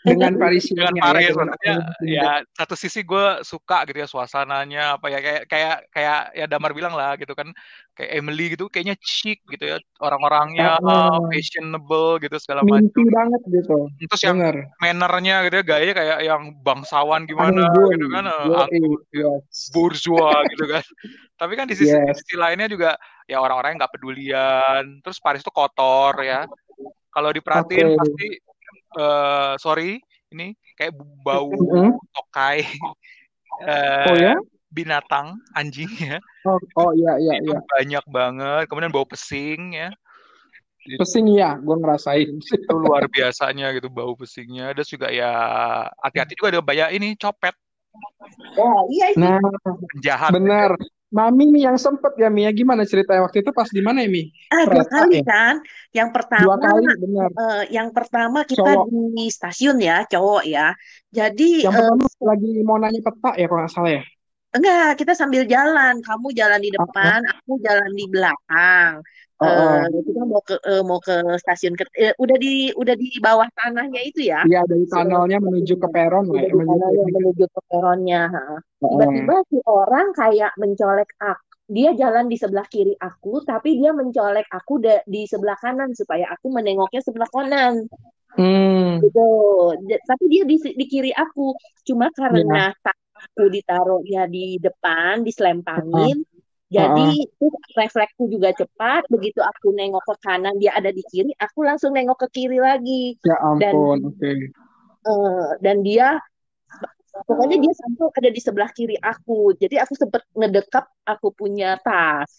[0.00, 2.08] dengan dengan Parisiennya ya, Paris dengan Parisiennya.
[2.08, 6.72] ya satu sisi gue suka gitu ya suasananya apa ya kayak kayak kayak ya Damar
[6.72, 7.52] bilang lah gitu kan
[7.92, 13.40] kayak Emily gitu kayaknya chic gitu ya orang-orangnya Oh, fashionable gitu segala macam mimpi banget
[13.52, 13.76] gitu.
[14.08, 14.72] terus yang Bener.
[14.80, 17.92] mannernya gitu ya gayanya kayak yang bangsawan gimana Anggun.
[17.92, 19.68] gitu kan eh, Yoi, anggun yes.
[19.68, 20.84] bourgeois gitu kan
[21.44, 22.24] tapi kan di sisi, di Yes.
[22.24, 22.96] sisi lainnya juga
[23.30, 26.50] ya orang-orang yang nggak pedulian terus Paris tuh kotor ya
[27.14, 27.98] kalau diperhatiin Oke.
[28.02, 28.28] pasti
[28.98, 30.02] eh sorry
[30.34, 31.94] ini kayak bau Mm-mm.
[32.10, 32.66] tokai
[33.62, 34.34] Oh eh ya?
[34.70, 37.60] binatang anjing ya Oh, oh iya iya itu iya.
[37.60, 39.92] banyak banget kemudian bau pesing ya
[40.88, 42.40] itu Pesing ya, gue ngerasain.
[42.72, 45.28] luar biasanya gitu bau pesingnya terus juga ya
[46.00, 47.52] hati-hati juga ada banyak ini copet
[48.56, 49.20] Oh iya itu.
[49.20, 49.38] Nah,
[49.92, 50.70] penjahat benar.
[51.16, 54.22] Mami nih yang sempet ya Mia, gimana ceritanya waktu itu pas di mana ya Mi?
[54.54, 55.22] Ah dua kali ya?
[55.28, 55.54] kan.
[55.96, 56.08] Yang
[56.40, 57.30] Dua pertama kali, benar.
[57.38, 58.86] eh, yang pertama kita Cowok.
[58.86, 60.60] di stasiun ya cowok ya.
[61.16, 64.02] Jadi Yang eh, pertama lagi mau nanya peta ya kalau nggak salah ya.
[64.56, 65.94] enggak kita sambil jalan.
[66.06, 68.92] Kamu jalan di depan, aku jalan di belakang.
[69.40, 69.82] Oh.
[69.88, 73.48] Eh, kita mau ke eh, mau ke stasiun ke eh, udah di udah di bawah
[73.56, 74.44] tanahnya itu ya.
[74.44, 78.22] Iya dari So, tunnelnya menuju ke peron lah ya, menuju menuju ke peronnya.
[78.80, 81.48] Tiba-tiba si orang kayak mencolek aku.
[81.70, 86.50] Dia jalan di sebelah kiri aku, tapi dia mencolek aku di sebelah kanan supaya aku
[86.50, 87.86] menengoknya sebelah kanan.
[88.34, 89.28] Hmm, Gitu.
[90.02, 91.54] Tapi dia di, di kiri aku.
[91.86, 92.14] Cuma ya.
[92.14, 96.24] karena tas aku ditaruhnya di depan, diselempangin,
[96.70, 99.02] Jadi itu refleksku juga cepat.
[99.10, 103.18] Begitu aku nengok ke kanan dia ada di kiri, aku langsung nengok ke kiri lagi.
[103.26, 104.30] Ya Dan ampun, oke.
[105.06, 106.20] eh, dan dia
[107.28, 109.54] pokoknya dia sampai ada di sebelah kiri aku.
[109.60, 112.30] Jadi aku sempat ngedekap aku punya tas.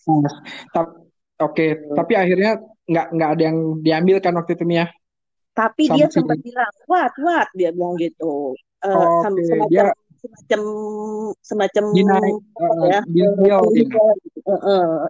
[0.73, 0.97] Tap-
[1.41, 4.85] Oke, tapi akhirnya nggak nggak ada yang diambil kan waktu itu Mia
[5.57, 8.55] Tapi sama dia sempat bilang, "What, what?" Dia bilang gitu.
[8.87, 10.61] Eh, sem- Oke, semacam dia semacam
[11.41, 13.01] semacam uh, ya?
[13.09, 14.53] menghindar gitu.
[14.53, 15.05] Eh.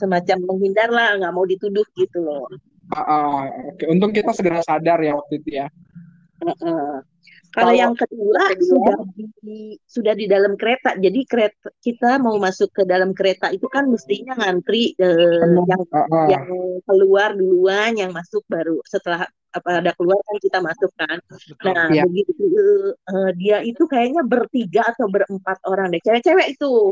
[0.00, 2.48] semacam menghindar lah, nggak mau dituduh gitu loh.
[2.92, 3.36] Ah, ah,
[3.72, 5.66] oke, untung kita segera sadar ya waktu itu ya.
[6.44, 6.92] Heeh.
[7.54, 8.96] Kalau Kalau yang kedua kedua, sudah
[9.38, 10.98] di sudah di dalam kereta.
[10.98, 15.82] Jadi kereta kita mau masuk ke dalam kereta itu kan mestinya ngantri eh, penuh, yang
[15.94, 16.46] ah, ah, yang
[16.82, 21.18] keluar duluan, yang masuk baru setelah apa ada keluar kan kita masuk kan.
[21.30, 21.70] Betul.
[21.70, 22.32] Nah, ya, begitu
[22.90, 26.02] eh, dia itu kayaknya bertiga atau berempat orang deh.
[26.02, 26.90] Cewek-cewek itu.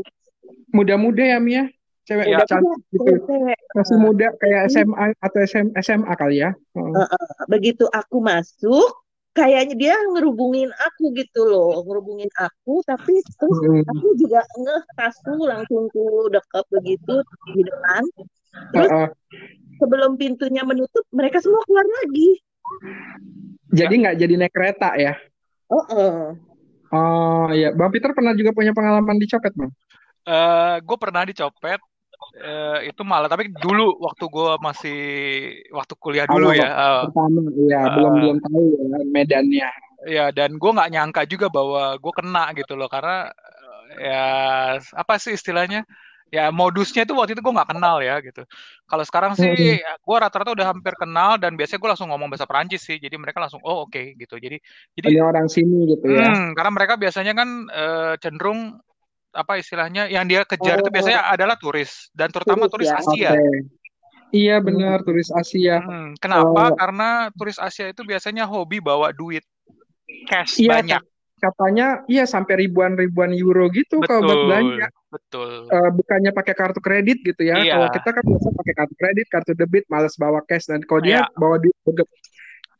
[0.75, 1.71] muda-muda ya Mia,
[2.03, 3.35] cewek Ya, Udah cantik punya gitu,
[3.79, 6.51] masih muda kayak jadi SMA atau SM, SMA kali ya.
[6.75, 6.93] Heeh.
[6.99, 13.81] eh, begitu aku masuk kayaknya dia ngerubungin aku gitu loh, ngerubungin aku, tapi terus Hmm.
[13.87, 17.23] aku juga ngeh tasku langsung ku dekat begitu
[17.55, 18.01] di depan.
[18.69, 19.09] Terus Heeh.
[19.81, 22.37] sebelum pintunya menutup, mereka semua keluar lagi.
[23.73, 25.13] Ya, Jadi nggak jadi naik kereta ya?
[25.69, 26.29] Oh, eh.
[26.93, 29.73] Oh ya, Bang Peter pernah juga punya pengalaman dicopet Bang?
[30.23, 31.81] eh gue pernah dicopet.
[32.39, 34.99] Eh, itu malah tapi dulu waktu gue masih
[35.75, 39.69] waktu kuliah dulu Awal ya eh, pertama, ya belum eh, belum tahu ya medannya.
[40.07, 42.87] ya dan gue nggak nyangka juga bahwa gue kena gitu loh.
[42.87, 43.27] Karena
[43.99, 44.25] ya
[44.79, 45.83] apa sih istilahnya
[46.29, 48.41] ya modusnya itu waktu itu gue nggak kenal ya gitu
[48.89, 49.79] kalau sekarang sih Hmm.
[49.81, 53.41] gue rata-rata udah hampir kenal dan biasanya gue langsung ngomong bahasa Perancis sih jadi mereka
[53.43, 54.57] langsung oh oke gitu jadi
[54.97, 56.31] jadi Ini orang sini gitu ya.
[56.31, 58.59] hmm, karena mereka biasanya kan eh, cenderung
[59.33, 62.97] apa istilahnya yang dia kejar itu Oh, biasanya adalah turis dan terutama turis turis ya.
[63.01, 63.33] Asia
[64.33, 64.65] Iya Hmm.
[64.65, 65.77] benar, turis Asia.
[65.85, 66.73] Hmm, kenapa?
[66.73, 69.45] Eh, Karena turis Asia itu biasanya hobi bawa duit
[70.29, 71.01] cash iya banyak.
[71.43, 74.87] Katanya iya sampai ribuan-ribuan euro gitu kalau buat Betul, belanja.
[75.11, 75.49] betul.
[75.67, 77.59] Eh, bukannya pakai kartu kredit gitu ya.
[77.59, 80.71] Kalau Iya, kita kan biasa pakai kartu kredit, kartu debit, males bawa cash.
[80.71, 82.07] Dan kalau dia iya, bawa duit begep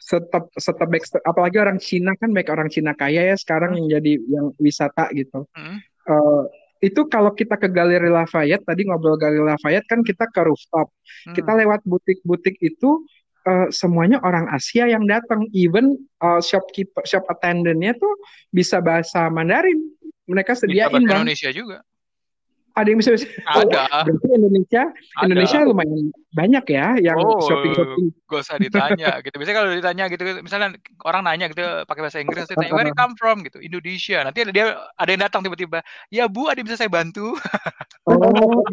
[0.04, 4.46] setep setebek apalagi orang Cina kan baik orang Cina kaya ya sekarang yang jadi yang
[4.60, 5.48] wisata gitu.
[5.56, 6.44] hmm, Eh,
[6.84, 10.92] itu kalau kita ke Galeri Lafayette tadi ngobrol Galeri Lafayette kan kita ke rooftop.
[11.32, 11.60] Kita hmm.
[11.64, 13.08] lewat butik-butik itu
[13.44, 15.48] eh, semuanya orang Asia yang datang.
[15.52, 18.14] Even eh, shopkeeper, shop attendant-nya tuh
[18.50, 19.80] bisa bahasa Mandarin.
[20.24, 21.20] Mereka Bisa sediain bahasa bang.
[21.20, 21.78] Indonesia juga.
[22.74, 23.14] Ada yang bisa.
[23.14, 24.84] Oh, Ada, berarti Indonesia
[25.22, 25.70] Indonesia ada.
[25.70, 28.10] lumayan banyak ya yang Oh, shopping-shopping.
[28.26, 29.36] gak usah ditanya gitu.
[29.38, 30.68] Biasanya kalau ditanya gitu, misalnya
[31.06, 34.26] orang nanya gitu pakai bahasa Inggris, dia tanya where you come from gitu, Indonesia.
[34.26, 34.66] Nanti ada dia
[34.98, 37.38] ada yang datang tiba-tiba, ya bu, ada yang bisa saya bantu?
[38.10, 38.66] Oh,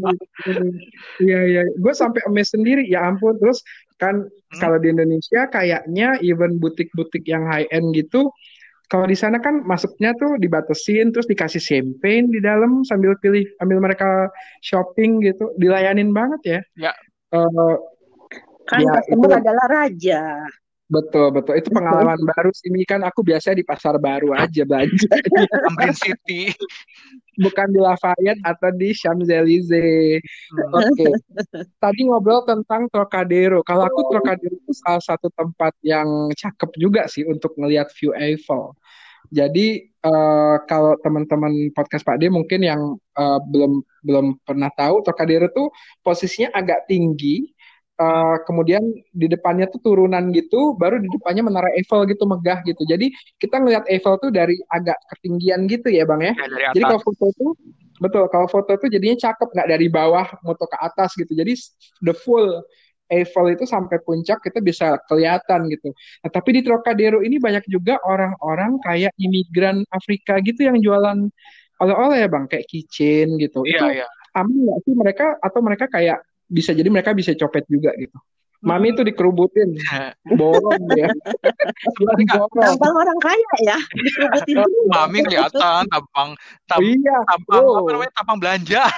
[1.20, 1.62] iya iya.
[1.76, 2.88] Gue sampai amazed sendiri.
[2.88, 3.36] Ya ampun.
[3.36, 3.60] Terus
[4.00, 8.32] kan Hmm, kalau di Indonesia kayaknya even butik-butik yang high end gitu,
[8.90, 13.78] kalau di sana kan masuknya tuh dibatasin, terus dikasih champagne di dalam sambil pilih, ambil
[13.78, 14.26] mereka
[14.66, 16.60] shopping gitu, dilayanin banget ya.
[16.90, 16.92] ya,
[17.30, 17.74] Eh,
[18.66, 20.22] Kan ya itu customer adalah raja.
[20.90, 21.54] Betul betul.
[21.56, 22.68] Itu pengalaman baru sih.
[22.68, 22.82] Mi.
[22.82, 25.46] Kan aku biasa di pasar baru aja belanjanya.
[25.70, 26.50] Tamrin City.
[27.40, 30.20] bukan di Lafayette atau di Champs-Élysées.
[30.52, 31.08] Hmm, Oke,
[31.80, 33.64] tadi ngobrol tentang Trocadero.
[33.64, 38.76] Kalau aku Trocadero itu salah satu tempat yang cakep juga sih untuk ngelihat view Eiffel.
[39.30, 45.48] Jadi eh, kalau teman-teman podcast Pak D mungkin yang eh, belum belum pernah tahu Trocadero
[45.52, 45.72] tuh
[46.04, 47.46] posisinya agak tinggi.
[48.00, 48.80] Eh, kemudian
[49.12, 52.80] di depannya tuh turunan gitu, baru di depannya menara Eiffel gitu megah gitu.
[52.88, 56.34] Jadi kita ngelihat Eiffel tuh dari agak ketinggian gitu ya bang ya.
[56.48, 57.52] ya Jadi kalau foto tuh
[58.00, 61.28] betul, kalau foto tuh jadinya cakep nggak dari bawah moto ke atas gitu.
[61.36, 61.52] Jadi
[62.00, 62.64] the full
[63.12, 65.92] Eiffel itu sampai puncak kita bisa kelihatan gitu.
[66.24, 71.28] Nah, tapi di Trocadero ini banyak juga orang-orang kayak imigran Afrika gitu yang jualan
[71.84, 73.60] oleh-oleh ya bang, kayak kitchen gitu.
[73.68, 74.06] Iya, Itu iya.
[74.40, 78.18] aman nggak sih mereka atau mereka kayak bisa jadi mereka bisa copet juga gitu.
[78.60, 78.96] Mami Hmm.
[79.00, 79.72] tuh dikerubutin,
[80.38, 81.08] borong ya.
[82.60, 83.78] Tampang orang kaya ya,
[84.44, 84.92] dikerubutin.
[84.92, 86.36] Mami kelihatan tampang
[86.68, 87.88] tam, Iya, tampang apa oh.
[87.88, 88.84] namanya tampang belanja.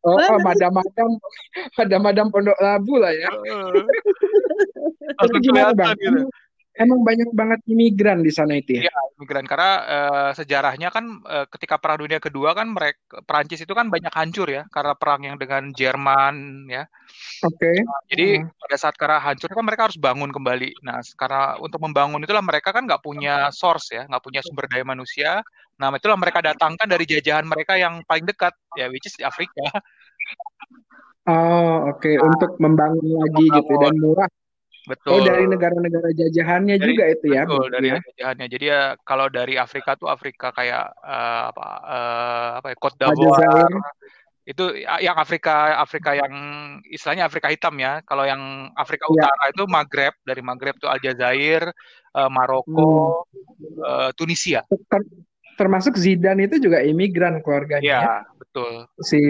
[0.00, 1.20] Oh, oh, madam-madam,
[1.76, 3.28] madam-madam Pondok Labu lah ya.
[5.28, 5.92] Itu kelihatan bang?
[6.00, 6.24] gitu.
[6.80, 8.88] Emang, banyak banget imigran di sana itu ya?
[8.88, 13.76] Iya, imigran karena eh, sejarahnya kan eh, ketika Perang Dunia Kedua kan mereka Perancis itu
[13.76, 16.88] kan banyak hancur ya karena perang yang dengan Jerman ya.
[17.44, 17.84] Oke.
[18.08, 18.48] Jadi Heeh.
[18.48, 20.80] pada saat karena hancur kan mereka harus bangun kembali.
[20.80, 24.84] Nah, karena untuk membangun itulah mereka kan nggak punya source ya, nggak punya sumber daya
[24.88, 25.44] manusia.
[25.76, 29.68] Nah, itulah mereka datangkan dari jajahan mereka yang paling dekat ya, which is di Afrika.
[31.28, 32.08] Oh, oke.
[32.24, 34.30] Untuk membangun lagi gitu dan murah.
[34.90, 35.10] Betul.
[35.14, 37.42] Oh, dari negara-negara jajahannya Dari- juga itu ya.
[37.46, 37.98] Betul, dari ya.
[38.02, 38.46] jajahannya.
[38.50, 43.70] Jadi ya kalau dari Afrika tuh Afrika kayak eh, apa eh, apa ya Cote d'Ivoire
[44.50, 46.32] itu ya- yang Afrika Afrika yang
[46.90, 48.02] istilahnya Afrika hitam ya.
[48.02, 49.30] Kalau yang Afrika Ya.
[49.30, 51.70] Utara itu Maghreb, dari Maghreb tuh Aljazair,
[52.18, 53.22] eh, Maroko,
[53.62, 54.66] eh, Tunisia.
[54.66, 55.06] Ter-
[55.54, 58.24] termasuk Zidane itu juga imigran keluarganya ya.
[58.50, 58.82] Betul.
[59.06, 59.20] Si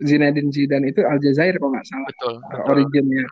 [0.00, 2.70] Zinedine Zidane itu Aljazair kalau nggak salah Betul, uh, betul.
[2.72, 3.24] originnya.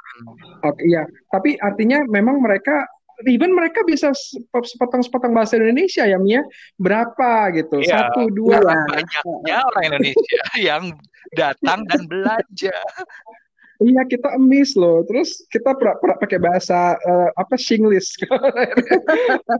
[0.69, 1.03] Oke, iya.
[1.33, 2.85] Tapi artinya memang mereka
[3.25, 6.45] even mereka bisa sep- sepotong-sepotong bahasa Indonesia ya Mia.
[6.77, 7.81] Berapa gitu?
[7.81, 8.61] Iya, Satu, dua.
[8.61, 10.85] banyaknya orang Indonesia yang
[11.33, 12.77] datang dan belanja.
[13.81, 15.01] Iya kita emis loh.
[15.09, 18.13] Terus kita pura-pura pakai bahasa eh, apa Singlish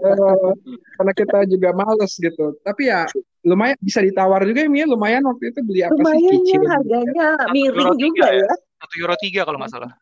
[0.01, 0.51] Eh,
[0.97, 2.57] karena kita juga males gitu.
[2.61, 3.09] Tapi ya
[3.45, 4.85] lumayan bisa ditawar juga ya.
[4.85, 6.63] Lumayan waktu itu beli apa sih Lumayan ya keychain.
[6.69, 8.51] harganya miring euro juga tiga ya.
[8.81, 9.93] Satu euro tiga kalau nggak salah.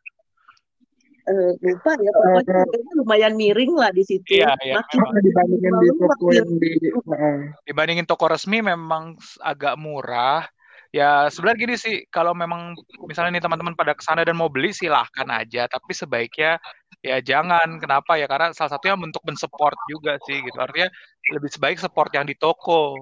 [1.28, 4.40] Eh, lupa ya pokoknya harganya lumayan miring lah di situ.
[4.40, 4.98] Iya, iya, Makin.
[4.98, 7.38] Karena dibandingin di toko yang di eh,
[7.68, 9.14] Dibandingin toko resmi memang
[9.44, 10.42] agak murah.
[10.88, 12.72] Ya sebenarnya gini sih, kalau memang
[13.04, 15.68] misalnya nih teman-teman pada ke sana dan mau beli silahkan aja.
[15.68, 16.56] Tapi sebaiknya
[17.04, 17.76] ya jangan.
[17.76, 18.24] Kenapa ya?
[18.24, 20.56] Karena salah satunya untuk mensupport juga sih gitu.
[20.56, 20.88] Artinya
[21.36, 22.96] lebih sebaik support yang di toko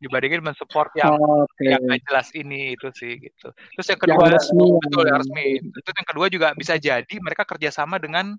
[0.00, 1.60] dibandingin mensupport yang oke.
[1.60, 3.52] yang nggak jelas ini itu sih gitu.
[3.52, 4.78] Terus yang Yang kedua resmi ya.
[4.80, 5.46] betul yang resmi.
[5.60, 8.32] Itu yang kedua juga bisa jadi mereka kerjasama dengan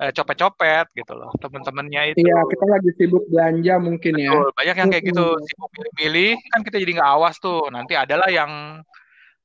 [0.00, 2.24] eh, copet-copet gitu loh teman-temannya itu.
[2.24, 4.30] Iya, kita lagi sibuk belanja mungkin ya.
[4.32, 7.68] Betul, banyak yang kayak gitu sibuk milih-milih kan kita jadi nggak awas tuh.
[7.68, 8.82] Nanti adalah yang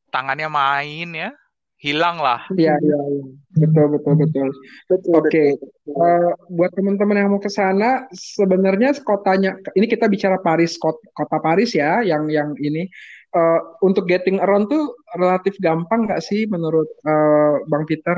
[0.09, 1.29] tangannya main ya,
[1.83, 2.47] hilang lah.
[2.55, 3.23] Iya, iya, iya.
[3.55, 4.47] Betul, betul, betul.
[4.87, 5.43] betul Oke.
[5.59, 5.91] betul.
[5.95, 11.37] Eh, buat teman-teman yang mau ke sana, sebenarnya kotanya, ini kita bicara Paris, kot- kota
[11.43, 12.87] Paris ya, yang yang ini
[13.35, 18.15] Eh, untuk getting around tuh relatif gampang nggak sih menurut eh, Bang Peter?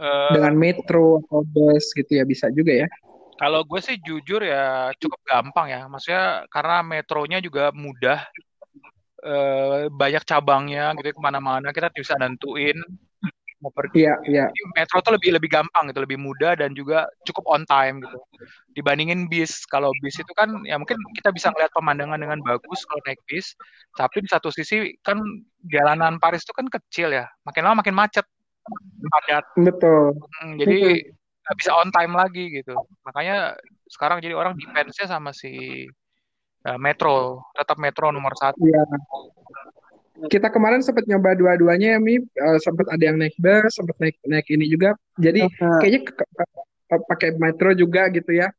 [0.00, 2.88] Eh, Dengan metro atau bus gitu ya bisa juga ya.
[3.40, 5.88] kalau gue sih jujur ya cukup gampang ya.
[5.88, 8.20] Maksudnya karena metronya juga mudah,
[9.24, 12.76] eh, banyak cabangnya gitu ke mana-mana kita bisa nentuin
[13.60, 14.08] mau pergi.
[14.08, 14.44] Iya, iya.
[14.48, 18.16] Jadi metro tuh lebih lebih gampang gitu, lebih mudah dan juga cukup on time gitu.
[18.72, 23.00] Dibandingin bis, kalau bis itu kan ya mungkin kita bisa ngeliat pemandangan dengan bagus kalau
[23.04, 23.52] naik bis,
[24.00, 25.20] tapi di satu sisi kan
[25.68, 28.24] jalanan Paris itu kan kecil ya, makin lama makin macet,
[29.10, 29.44] padat.
[29.58, 30.16] Betul.
[30.40, 31.04] Hmm, jadi
[31.44, 32.74] nggak bisa on time lagi gitu.
[33.02, 33.58] Makanya
[33.90, 35.84] sekarang jadi orang defense-nya sama si
[36.62, 38.62] eh, metro, tetap metro nomor satu.
[38.62, 38.82] Iya.
[40.28, 42.20] Kita kemarin sempat nyoba dua-duanya ya, Mi.
[42.20, 44.92] Eh, sempat ada yang naik bus, sempat naik naik ini juga.
[45.16, 45.80] Jadi Aha.
[45.80, 46.00] kayaknya
[46.90, 48.52] pakai metro juga gitu ya.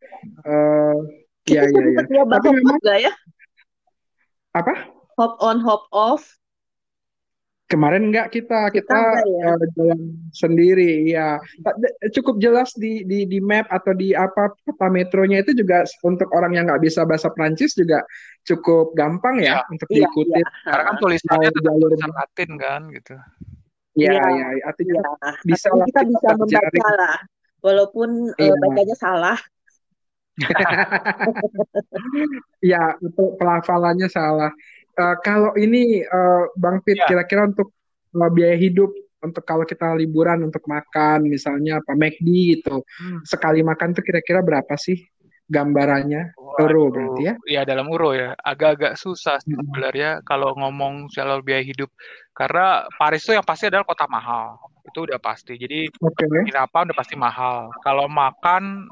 [0.43, 0.97] Eh,
[1.41, 1.85] Kita iya, iya, iya.
[1.85, 3.13] sempat nyoba Tapi memang ya?
[4.51, 4.73] apa?
[5.15, 6.40] Hop on, hop off.
[7.71, 9.55] Kemarin enggak kita, Kita kita ya?
[9.55, 9.99] eh, jalan
[10.35, 11.39] sendiri, ya.
[12.11, 16.51] Cukup jelas di di di map atau di apa peta metronya itu juga untuk orang
[16.51, 18.03] yang nggak bisa bahasa Prancis juga
[18.43, 19.71] cukup gampang ya Iya.
[19.71, 20.35] untuk Iya, diikuti.
[20.35, 20.45] iya.
[20.67, 23.15] Karena kan tulisannya Mau tetap jalur Latin kan gitu.
[23.95, 25.31] ya, Iya, ya, artinya iya.
[25.47, 27.17] bisa lah kita kita bisa membaca lah.
[27.61, 28.55] Walaupun eh, Iya.
[28.59, 29.37] bacanya salah.
[32.61, 34.53] Ya, itu pelafalannya salah.
[34.91, 37.07] Eh, kalau ini eh, Bang Pit, Ya.
[37.07, 37.71] kira-kira untuk
[38.11, 43.21] eh, biaya hidup untuk kalau kita liburan untuk makan, misalnya apa McD gitu, Hmm.
[43.21, 44.97] sekali makan tuh kira-kira berapa sih
[45.45, 46.33] gambarannya?
[46.59, 47.33] Euro Waduh, berarti ya?
[47.47, 49.61] ya dalam euro ya, agak-agak susah Mm-mm.
[49.71, 51.87] sebenarnya kalau ngomong soal biaya hidup.
[52.35, 55.55] Karena Paris itu yang pasti adalah kota mahal, itu udah pasti.
[55.55, 56.25] Jadi Oke.
[56.27, 57.71] penginapan udah pasti mahal.
[57.85, 58.89] Kalau makan,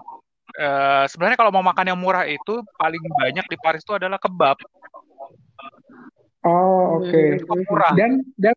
[0.55, 4.55] eh, sebenarnya kalau mau makan yang murah itu paling banyak di Paris itu adalah kebab,
[6.45, 7.17] Oh, oke.
[7.19, 7.39] Hmm.
[7.43, 7.91] cukup murah.
[7.97, 8.55] Dan dan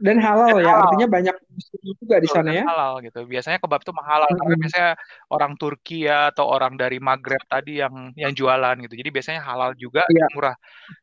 [0.00, 0.80] dan halal Dan ya, halal.
[0.86, 2.64] artinya banyak muslim juga di sana ya?
[2.70, 3.18] halal gitu.
[3.28, 4.60] Biasanya kebab itu mahal karena Mm-mm.
[4.62, 4.90] biasanya
[5.34, 8.94] orang Turki ya atau orang dari Maghreb tadi yang yang jualan gitu.
[9.00, 10.26] Jadi biasanya halal juga Iya.
[10.34, 10.54] murah.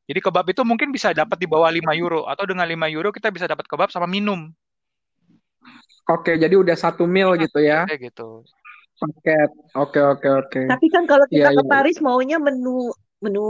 [0.09, 3.29] Jadi kebab itu mungkin bisa dapat di bawah 5 euro atau dengan 5 euro kita
[3.33, 4.51] bisa dapat kebab sama minum.
[6.07, 8.23] Oke, jadi udah satu meal Hmm, gitu ya, kayak gitu.
[8.99, 9.49] paket.
[9.77, 10.61] Oke, oke, oke.
[10.67, 11.69] Tapi kan kalau kita Iya, ke iya.
[11.71, 12.91] Paris maunya menu
[13.23, 13.41] menu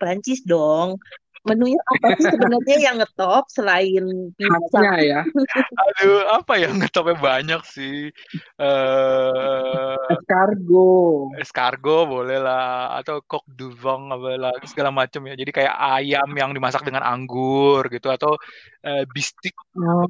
[0.00, 0.98] Prancis dong.
[1.46, 4.82] Menunya apa sih sebenarnya yang ngetop selain pizza?
[4.82, 5.20] Khasnya ya.
[5.86, 8.10] Aduh, apa ya ngetopnya banyak sih.
[8.58, 11.38] Eh Escargot.
[11.38, 15.34] escargot boleh lah atau coq du vin apa lah segala macam ya.
[15.38, 18.34] Jadi kayak ayam yang dimasak dengan anggur gitu atau
[18.82, 20.08] eh, bistik Oh,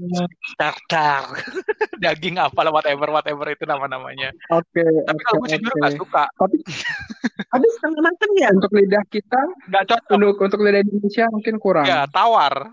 [0.54, 1.26] tartar
[2.02, 4.30] daging apalah whatever whatever itu nama-namanya.
[4.54, 6.56] Oke, Tapi oke, kalau gue jujur nggak suka, Tapi
[7.52, 8.48] Habis setengah mateng ya?
[8.54, 10.14] untuk lidah kita, nggak cocok.
[10.14, 11.86] untuk untuk lidah Indonesia mungkin kurang.
[11.86, 12.72] Ya tawar.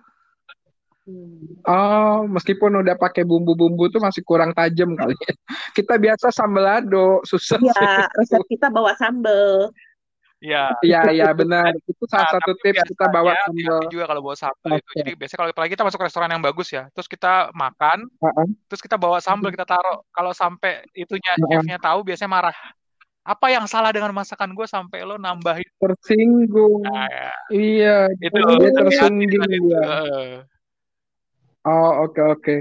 [1.68, 5.36] Oh, meskipun udah pakai bumbu-bumbu tuh masih kurang tajam kali ya.
[5.76, 9.68] Kita biasa sambelado, susah Iya, resep kita bawa sambel.
[10.43, 10.76] Ya.
[10.84, 11.76] Iya, iya benar.
[11.88, 14.91] Itu salah Nah, satu tips kita bawa hati-hati juga kalau bawa sambal itu.
[14.91, 14.99] Oke.
[14.99, 18.47] Jadi biasanya kalau apalagi kita masuk ke restoran yang bagus ya, terus kita makan, Heeh.
[18.68, 20.04] terus kita bawa sambal kita taruh.
[20.12, 21.64] Kalau sampai itunya Heeh.
[21.64, 22.58] chefnya tahu, biasanya marah.
[23.24, 25.63] Apa yang salah dengan masakan gue sampai lo nambahin?
[25.80, 26.84] Tersinggung.
[26.84, 27.32] Nah, ya.
[27.55, 29.71] Iya, itu dia tersinggung.
[29.80, 30.43] Heeh.
[31.63, 32.55] Oh, oke oke.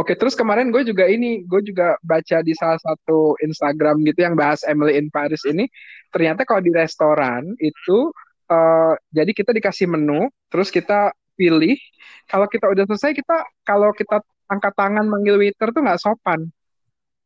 [0.00, 4.32] Oke, terus kemarin gue juga ini, gue juga baca di salah satu Instagram gitu yang
[4.32, 5.68] bahas Emily in Paris ini,
[6.08, 8.08] ternyata kalau di restoran itu
[8.48, 11.76] eh, jadi kita dikasih menu, terus kita pilih.
[12.24, 16.48] Kalau kita udah selesai, kita kalau kita angkat tangan manggil waiter tuh nggak sopan.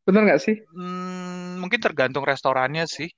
[0.03, 0.59] Bener nggak sih?
[0.75, 3.13] Hmm, mungkin tergantung restorannya sih.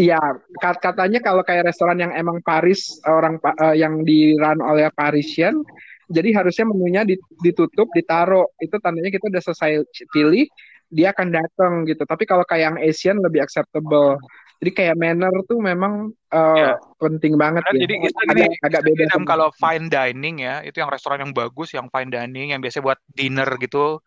[0.00, 0.16] Iya,
[0.56, 5.60] kat- katanya kalau kayak restoran yang emang Paris orang eh, yang di run oleh Parisian,
[6.08, 8.48] jadi harusnya menunya di- ditutup, ditaruh.
[8.56, 10.48] Itu tandanya kita udah selesai pilih,
[10.88, 12.02] dia akan datang gitu.
[12.08, 14.16] Tapi kalau kayak yang Asian lebih acceptable.
[14.60, 16.76] Jadi kayak manner tuh memang eh, Ya.
[17.00, 17.80] penting banget Benar, ya.
[17.84, 21.72] jadi istilah Agak gini, agak beda kalau fine dining ya, itu yang restoran yang bagus,
[21.72, 24.00] yang fine dining, yang biasanya buat dinner gitu.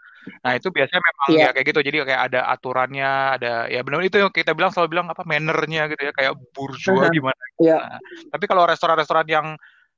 [0.43, 1.43] Nah, itu biasanya memang Iya.
[1.43, 1.79] ya kayak gitu.
[1.83, 5.87] Jadi kayak ada aturannya, ada ya benar itu yang kita bilang selalu bilang apa mannernya
[5.91, 7.15] gitu ya, kayak bourgeois Aha.
[7.15, 7.43] gimana.
[7.59, 7.77] Iya.
[7.79, 7.99] Nah,
[8.31, 9.47] tapi kalau restoran-restoran yang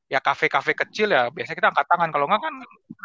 [0.05, 2.09] ya kafe-kafe kecil ya, biasanya kita angkat tangan.
[2.13, 2.53] Kalau nggak kan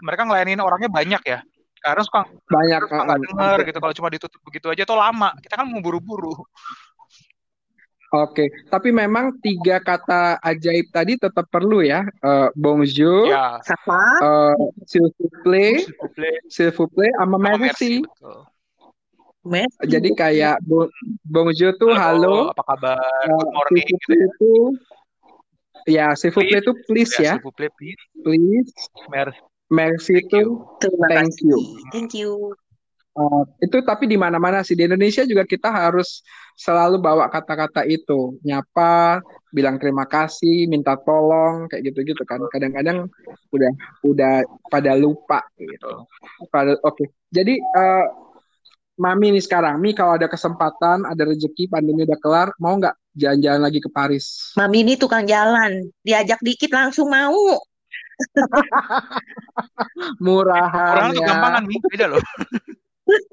[0.04, 1.40] mereka ngelayanin orangnya banyak ya.
[1.80, 2.80] Karena suka banyak.
[2.92, 5.32] nggak denger gitu kalau cuma ditutup begitu aja tuh lama.
[5.40, 6.36] Kita kan mau buru-buru.
[8.10, 12.02] Oke, tapi memang tiga kata ajaib tadi tetap perlu ya.
[12.02, 14.02] Eh, bonjour, Ya, Sapa?
[14.18, 14.54] eh,
[16.18, 17.92] plaît, s'il vous plaît, sama merci merci.
[19.40, 19.86] Messi.
[19.88, 20.90] Jadi kayak bo-
[21.22, 22.98] bonjour tuh halo, apa kabar?
[22.98, 24.26] eh, Good morning gitu ya.
[24.26, 24.52] itu
[25.86, 28.02] ya s'il vous plaît itu please Ya, ya, plaît, please.
[28.26, 28.70] please.
[29.08, 29.38] Merci.
[29.70, 30.46] Merci Thank itu you.
[30.82, 31.56] Terima thank you.
[31.94, 32.58] Thank you.
[33.10, 36.22] Eh, itu tapi di mana-mana sih di Indonesia juga kita harus
[36.54, 39.18] selalu bawa kata-kata itu, nyapa,
[39.50, 42.38] bilang terima kasih, minta tolong kayak gitu-gitu kan.
[42.54, 43.10] Kadang-kadang
[43.50, 43.72] udah
[44.06, 46.06] udah pada lupa gitu.
[46.54, 47.10] Pada oke.
[47.34, 48.06] Jadi eh,
[49.00, 53.64] Mami nih sekarang, Mi kalau ada kesempatan, ada rezeki, pandemi udah kelar, mau nggak jalan-jalan
[53.64, 54.52] lagi ke Paris?
[54.60, 55.88] Mami ini tukang jalan.
[56.04, 57.56] Diajak dikit langsung mau.
[60.24, 62.20] Murahan tuh ya, gampangan nih, beda loh.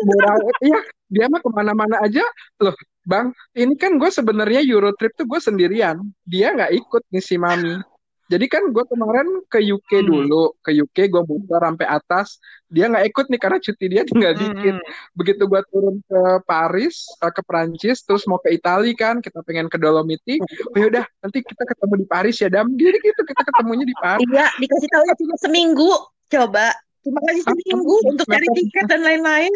[0.04, 0.36] murah.
[0.62, 2.24] Iya, dia mah ke mana-mana aja.
[2.60, 5.98] Loh, Bang, ini kan gue sebenarnya Euro trip tuh gue sendirian.
[6.24, 7.80] Dia nggak ikut nih si Mami.
[8.28, 10.08] Jadi kan gue kemarin ke UK Hmm.
[10.12, 12.44] dulu, ke UK gue muter sampai atas.
[12.68, 14.76] Dia nggak ikut nih karena cuti dia tinggal Hmm, dikit.
[14.76, 14.92] hmm.
[15.16, 19.72] Begitu gue turun ke Paris, eh, ke Prancis, terus mau ke Italia kan, kita pengen
[19.72, 20.44] ke Dolomiti.
[20.44, 22.68] Oh yaudah, nanti kita ketemu di Paris ya, Dam.
[22.76, 24.28] Jadi gitu kita ketemunya di Paris.
[24.28, 25.92] Iya, dikasih tahu ya cuma seminggu.
[26.28, 26.76] Coba.
[27.08, 29.54] Cuma kasih seminggu untuk cari tiket dan lain-lain.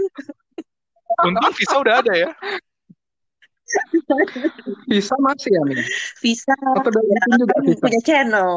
[1.27, 2.31] Untung visa udah ada ya.
[4.87, 5.75] Bisa masih ya, Mi?
[6.23, 7.83] Visa Atau udah ya, juga visa?
[7.83, 8.51] punya channel.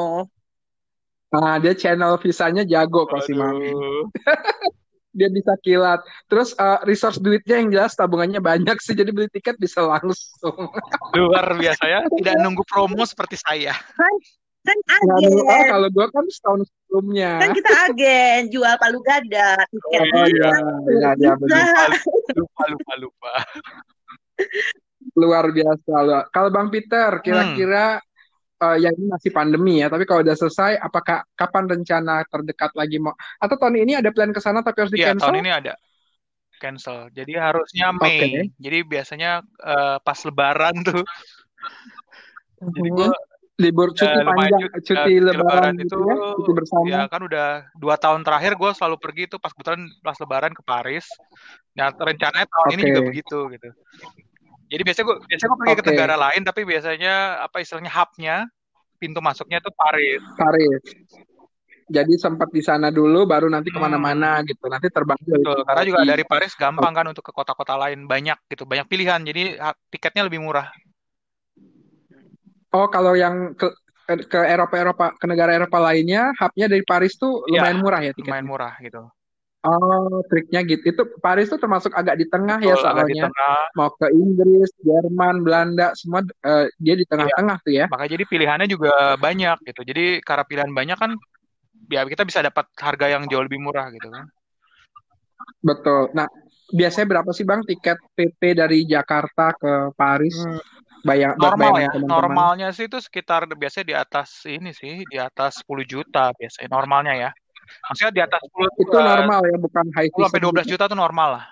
[1.34, 3.74] Nah, dia channel visanya jago kok si Mami.
[5.11, 6.07] Dia bisa kilat.
[6.30, 10.70] Terus eh, resource duitnya yang jelas tabungannya banyak sih, jadi beli tiket bisa langsung.
[11.18, 13.74] Luar biasa ya, tidak nunggu promo seperti saya.
[14.64, 15.68] Kan Nggak nunggu, oh, agen.
[15.68, 17.32] kalau gue kan setahun sebelumnya.
[17.36, 20.50] Kan kita agen, jual palu gada, tiket Oh iya,
[20.88, 21.88] iya, iya benar.
[22.32, 23.32] Lupa, lupa, lupa.
[25.20, 26.22] Luar biasa loh.
[26.32, 28.00] Kalau Bang Peter, kira-kira
[28.64, 32.96] eh, ya ini masih pandemi ya, tapi kalau udah selesai, apakah kapan rencana terdekat lagi
[32.96, 33.12] mau?
[33.36, 35.28] Atau tahun ini ada plan ke sana tapi harus di Iya, cancel?
[35.28, 35.74] tahun ini ada
[36.56, 37.12] cancel.
[37.12, 37.92] Jadi harusnya.
[37.92, 38.48] Mei.
[38.56, 41.04] Jadi biasanya eh, pas Lebaran tuh.
[42.64, 43.12] Jadi gue
[43.55, 46.84] Libur cuti udah lumayan panjang, cu- cuti cuti lebaran Lebaran gitu itu ya, cuti bersama.
[46.90, 47.48] ya kan udah
[47.78, 51.07] dua tahun terakhir gue selalu pergi tuh pas kebetulan pas Lebaran ke Paris.
[51.78, 52.88] Nah rencananya tahun ini Oke.
[52.90, 53.68] juga begitu gitu.
[54.74, 55.90] Jadi biasanya gue biasanya gue pergi ke Oke.
[55.94, 57.14] negara lain tapi biasanya
[57.46, 58.36] apa istilahnya hubnya
[58.98, 60.22] pintu masuknya tuh Paris.
[60.34, 60.82] Paris.
[61.84, 63.76] Jadi sempat di sana dulu, baru nanti Hmm.
[63.76, 64.66] ke mana-mana gitu.
[64.72, 68.64] Nanti terbang Betul, karena juga dari Paris gampang kan untuk ke kota-kota lain banyak gitu,
[68.64, 69.20] banyak pilihan.
[69.20, 69.61] Jadi
[69.92, 70.72] tiketnya lebih murah.
[72.75, 73.70] Oh, kalau yang ke
[74.05, 78.45] ke Eropa-Eropa, ke negara Eropa lainnya, hubnya dari Paris tuh Iya, lumayan murah ya lumayan
[78.45, 78.51] tiketnya.
[78.51, 79.03] murah gitu.
[79.64, 80.83] Oh, triknya gitu.
[80.93, 83.25] Itu Paris tuh termasuk agak di tengah ya Betul, agak di soalnya.
[83.25, 83.57] tengah.
[83.81, 87.87] Mau ke Inggris, Jerman, Belanda, semua eh, dia di Iya, tengah-tengah tuh ya.
[87.89, 89.81] makanya jadi pilihannya juga banyak gitu.
[89.89, 91.11] Jadi karena pilihan banyak kan,
[91.89, 94.29] ya kita bisa dapat harga yang jauh lebih murah gitu kan.
[95.64, 96.12] Betul.
[96.12, 96.29] Nah,
[96.72, 100.37] biasanya berapa sih Bang tiket PP dari Jakarta ke Paris?
[100.37, 100.61] Hmm,
[101.05, 102.11] bayang Normal bayangan ya, teman-teman.
[102.16, 107.14] normalnya sih itu sekitar biasanya di atas ini sih, di atas 10 juta biasanya normalnya
[107.14, 107.30] ya.
[107.92, 110.70] Maksudnya di atas 10 Itu eh, normal ya, bukan high 10 sampai season 12 gitu.
[110.76, 111.44] juta tuh normal lah.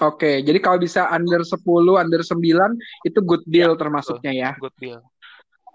[0.00, 2.72] Oke, jadi kalau bisa under 10, under 9
[3.04, 3.80] itu good Iya, deal betul.
[3.84, 4.50] termasuknya ya.
[4.56, 5.00] Good deal.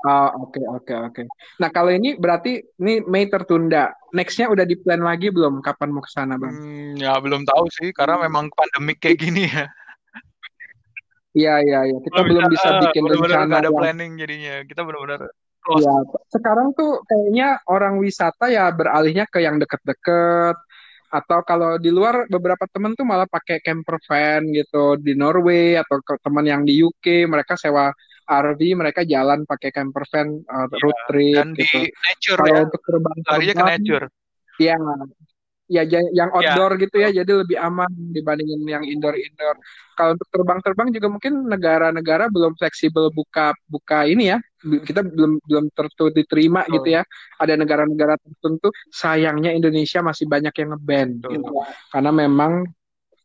[0.05, 1.22] Oh, oke oke oke.
[1.58, 3.93] Nah, kalau ini berarti ini Mei tertunda.
[4.14, 5.62] Next-nya udah di plan lagi belum?
[5.62, 6.53] Kapan mau ke sana, Bang?
[6.53, 9.66] Hmm, ya belum tahu sih karena memang pandemik kayak gini ya.
[11.38, 11.98] Iya, iya, iya.
[12.02, 14.56] Kita belum bisa eh, bikin benar-benar rencana nggak ada yang planning jadinya.
[14.66, 15.20] Kita benar-benar.
[15.68, 15.96] Iya,
[16.32, 20.56] sekarang tuh kayaknya orang wisata ya beralihnya ke yang deket-deket
[21.08, 26.00] atau kalau di luar beberapa temen tuh malah pakai camper van gitu di Norway atau
[26.04, 27.92] ke teman yang di UK mereka sewa
[28.28, 31.80] RV mereka jalan pakai camper van uh, Iya, road trip Dan di gitu.
[31.88, 32.88] nature Kalau ya, untuk larinya ke
[33.24, 34.06] terbang-terbang nature.
[34.60, 34.76] ya
[35.68, 39.55] ya ja- yang Ya, outdoor gitu ya jadi lebih aman dibandingin yang indoor-indoor.
[39.99, 44.39] Kalau untuk terbang-terbang juga mungkin negara-negara belum fleksibel buka buka ini ya.
[44.63, 47.03] Kita belum belum tertu diterima betul, gitu ya.
[47.38, 51.32] Ada negara-negara tertentu sayangnya Indonesia masih banyak yang ngeban betul.
[51.36, 51.51] gitu.
[51.91, 52.51] Karena memang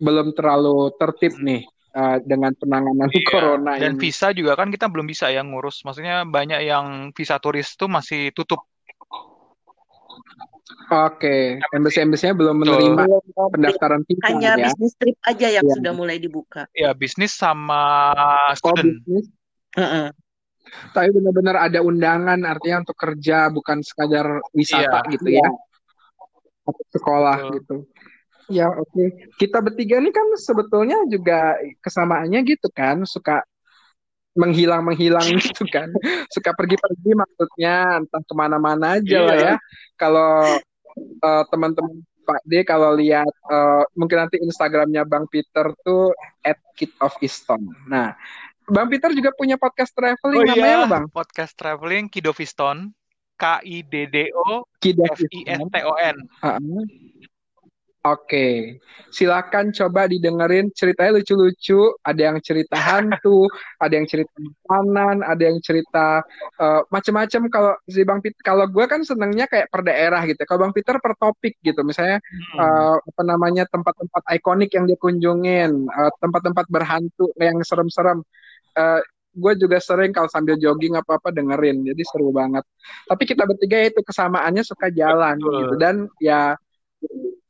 [0.03, 1.47] belum terlalu tertib Hmm.
[1.47, 1.63] nih
[1.95, 4.01] uh, dengan penanganan Iya, corona dan ini.
[4.03, 5.85] visa juga kan kita belum bisa yang ngurus.
[5.87, 8.65] Maksudnya banyak yang visa turis tuh masih tutup.
[10.89, 11.75] Oke, Embassy.
[11.75, 12.71] embassy-embassy-nya belum Betul.
[12.71, 13.03] menerima
[13.35, 13.53] komplit.
[13.53, 14.67] pendaftaran visa Hanya ya.
[14.71, 15.75] bisnis trip aja yang Iya.
[15.75, 16.71] sudah mulai dibuka.
[16.73, 19.03] Ya, bisnis sama Oh, student.
[19.03, 19.27] bisnis
[19.73, 20.09] Heeh.
[20.93, 25.43] Tapi benar-benar ada undangan artinya untuk kerja bukan sekadar wisata gitu Iya.
[25.43, 25.49] ya
[26.63, 27.53] atau sekolah betul.
[27.59, 27.77] gitu.
[28.53, 29.05] Ya oke.
[29.35, 33.43] Kita bertiga ini kan sebetulnya juga kesamaannya gitu kan suka
[34.37, 35.89] menghilang-menghilang gitu kan.
[36.29, 39.47] Suka pergi-pergi maksudnya entah ke mana-mana aja lah Iya.
[39.53, 39.55] ya.
[39.97, 40.33] Kalau
[41.23, 46.95] eh, teman-teman Pak D kalau lihat eh, mungkin nanti Instagramnya Bang Peter tuh at Kid
[47.03, 47.67] of Easton.
[47.91, 48.15] Nah,
[48.63, 51.05] Bang Peter juga punya podcast Oh traveling namanya iya, apa Bang?
[51.11, 52.95] podcast traveling Kido Fiston.
[53.35, 55.67] K I D D O Kid of F I S Easton.
[55.67, 56.17] T O N.
[58.03, 58.83] Oke,
[59.15, 61.95] silakan coba didengerin ceritanya lucu-lucu.
[62.03, 63.47] Ada yang cerita hantu,
[63.79, 66.19] ada yang cerita makanan, ada yang cerita
[66.59, 67.43] eh, macam-macam.
[67.47, 70.43] Kalau si Bang Peter, kalau gue kan senengnya kayak per daerah gitu.
[70.51, 71.79] Kalau Bang Peter per topik gitu.
[71.87, 72.19] Misalnya
[72.59, 72.59] Hmm.
[72.59, 78.19] eh, apa namanya tempat-tempat ikonik yang dia kunjungin, eh, tempat-tempat berhantu yang serem-serem.
[78.75, 79.01] Eh,
[79.33, 82.65] gue juga sering kalau sambil jogging apa-apa dengerin, jadi seru banget.
[83.09, 85.57] Tapi kita bertiga itu kesamaannya suka jalan Betul.
[85.65, 86.53] gitu dan ya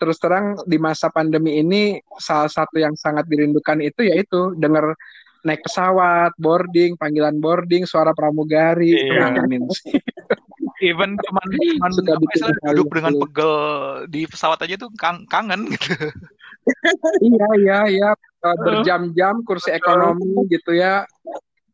[0.02, 4.98] terus terang di masa pandemi ini salah satu yang sangat dirindukan itu yaitu denger
[5.46, 9.42] naik pesawat, boarding, panggilan boarding, suara pramugari, Iya.
[9.74, 9.94] sih.
[10.82, 13.54] Even cuman cuman Suka apa bikin istilah kali duduk dengan pegel
[14.10, 15.94] di pesawat aja tuh kang- kangen gitu.
[17.22, 18.10] Iya, iya, iya.
[18.42, 21.06] Eh, berjam-jam kursi ekonomi gitu ya.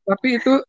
[0.05, 0.61] Tapi itu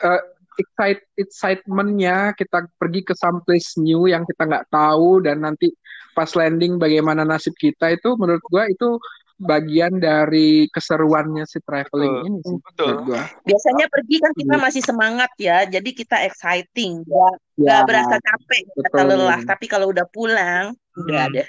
[0.00, 0.20] eh,
[0.56, 5.68] excite excitementnya kita pergi ke someplace new yang kita nggak tahu dan nanti
[6.12, 8.96] pas landing bagaimana nasib kita itu menurut gua itu
[9.42, 12.94] bagian dari keseruannya si traveling Betul, ini sih betul.
[13.08, 13.22] gua.
[13.42, 14.64] Biasanya pergi kan kita Gitu.
[14.64, 19.40] masih semangat ya, jadi kita exciting, nggak Ya, nggak berasa capek, nggak lelah.
[19.44, 21.34] Tapi kalau udah pulang, udah Hmm.
[21.36, 21.48] deh.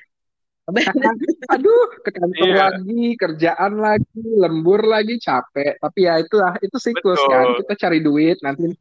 [1.54, 2.60] Aduh, ke kantor Iya.
[2.72, 5.76] lagi, kerjaan lagi, lembur lagi, capek.
[5.76, 7.52] Tapi ya itulah, itu siklus kan.
[7.52, 7.58] Betul.
[7.68, 8.72] Kita cari duit, nanti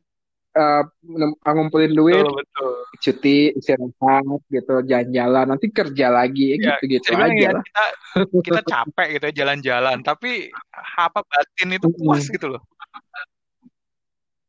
[0.53, 0.83] eh,
[1.21, 2.73] nem- ngumpulin duit, Betul, betul.
[3.05, 7.65] cuti, istirahat gitu, jalan-jalan, nanti kerja lagi, Ya, gitu-gitu bisa dibilang aja ya lah.
[7.67, 7.85] kita
[8.47, 10.31] kita capek gitu ya jalan-jalan, tapi
[10.97, 12.63] apa batin itu puas gitu loh.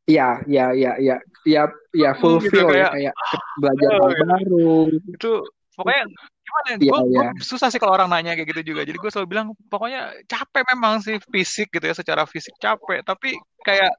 [0.04, 1.14] Iya, iya, iya, iya,
[1.48, 1.62] iya,
[1.96, 3.14] iya, Hmm, gitu fulfill ya, kayak kayak
[3.60, 4.24] belajar oh, hal gitu.
[4.28, 4.68] baru.
[5.16, 5.30] Itu
[5.76, 6.02] pokoknya
[6.44, 6.66] gimana?
[6.68, 8.80] ya, Iya, Gue iya, susah sih kalau orang nanya kayak gitu juga.
[8.84, 13.00] Jadi gue selalu bilang pokoknya capek memang sih fisik gitu ya, secara fisik capek.
[13.00, 13.32] Tapi
[13.64, 13.90] kayak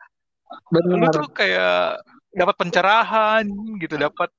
[0.71, 1.11] lu benar.
[1.13, 1.99] tuh kayak
[2.35, 3.45] dapat pencerahan
[3.79, 4.29] gitu, dapat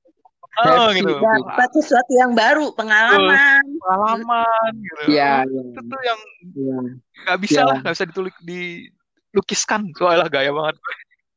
[0.65, 1.13] oh gitu.
[1.21, 3.63] Dapat sesuatu yang baru, pengalaman.
[3.81, 5.17] pengalaman gitu.
[5.17, 6.21] Iya, Oh, iya, itu tuh yang
[6.57, 6.79] iya,
[7.27, 7.69] nggak bisa iya.
[7.69, 9.81] lah, nggak bisa ditulis dilukiskan.
[9.97, 10.77] Soalnya gaya banget.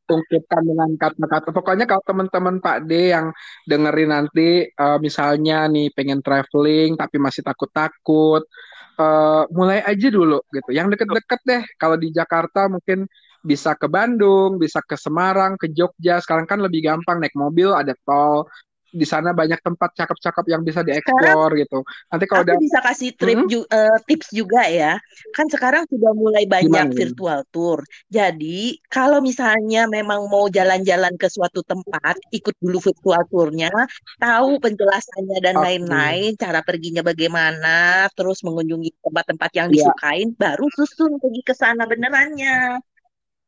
[0.10, 1.54] ungkapkan dengan kata-kata.
[1.54, 3.30] Pokoknya kalau teman-teman Pak D yang
[3.70, 8.42] dengerin nanti, eh, misalnya nih pengen traveling tapi masih takut-takut,
[8.98, 10.70] eh, mulai aja dulu gitu.
[10.74, 11.62] Yang deket-deket deh.
[11.78, 13.06] Kalau di Jakarta mungkin
[13.44, 16.20] bisa ke Bandung, bisa ke Semarang, ke Jogja.
[16.24, 18.48] Sekarang kan lebih gampang naik mobil, ada tol.
[18.90, 21.86] Di sana banyak tempat cakep-cakep yang bisa dieksplor gitu.
[22.10, 23.50] Nanti kalau aku udah, bisa kasih trip Hmm?
[23.52, 24.96] ju- eh, tips juga ya.
[25.36, 26.94] Kan sekarang sudah mulai banyak gimana?
[26.98, 27.80] virtual tour.
[28.08, 33.70] Jadi, kalau misalnya memang mau jalan-jalan ke suatu tempat, ikut dulu virtual tournya,
[34.22, 41.18] tahu penjelasannya dan lain-lain, cara perginya bagaimana, terus mengunjungi tempat-tempat yang ya, disukain, baru susun
[41.22, 42.80] pergi ke sana benerannya.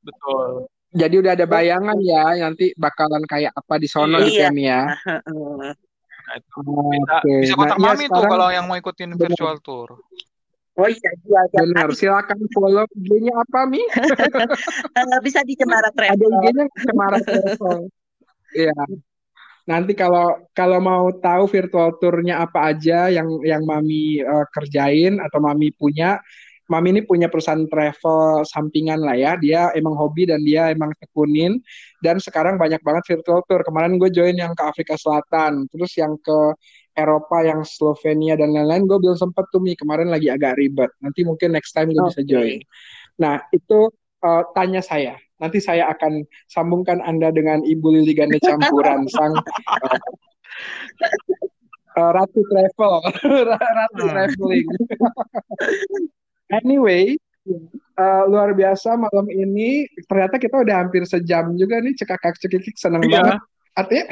[0.01, 0.67] Betul.
[0.91, 4.25] Jadi udah ada bayangan ya nanti bakalan kayak apa di sono Iya.
[4.25, 4.43] gitu Iya.
[4.43, 4.81] ya Mia.
[4.91, 5.71] Heeh.
[6.21, 6.59] Nah, itu.
[6.61, 7.33] Bisa, Oke.
[7.39, 9.89] bisa Nah, kontak iya Mami tuh sekarang kalau yang mau ikutin benar virtual tour.
[10.71, 11.87] Oh iya, jual tiap benar.
[11.91, 13.83] Silakan follow IG-nya apa Mi?
[14.99, 16.31] Eh, bisa di Cemara Ada Travel.
[16.31, 17.77] IG-nya Cemara Travel.
[18.51, 18.75] Iya.
[19.61, 25.39] Nanti kalau kalau mau tahu virtual tour-nya apa aja yang yang Mami eh, kerjain atau
[25.39, 26.19] Mami punya,
[26.72, 29.36] Mami ini punya perusahaan travel sampingan lah ya.
[29.36, 31.59] Dia emang hobi dan dia emang tekunin.
[31.99, 33.59] Dan sekarang banyak banget virtual tour.
[33.67, 36.55] Kemarin gue join yang ke Afrika Selatan, terus yang ke
[36.95, 38.88] Eropa, yang Slovenia dan lain-lain.
[38.88, 39.76] Gue belum sempet tuh Mi.
[39.76, 40.95] Kemarin lagi agak ribet.
[41.03, 42.63] Nanti mungkin next time gue bisa join.
[43.19, 43.91] Nah, itu
[44.24, 45.19] eh, tanya saya.
[45.41, 49.34] Nanti saya akan sambungkan Anda dengan Ibu Lili Ganda Campuran, sang
[51.97, 52.93] eh, Ratu Travel,
[53.51, 54.13] Ratu Hmm.
[54.15, 54.67] Traveling.
[56.51, 57.15] Anyway,
[57.95, 59.87] eh, luar biasa malam ini.
[60.05, 63.15] Ternyata kita udah hampir sejam juga nih cekakak cekikik seneng Iya.
[63.15, 63.35] banget.
[63.71, 64.05] Artinya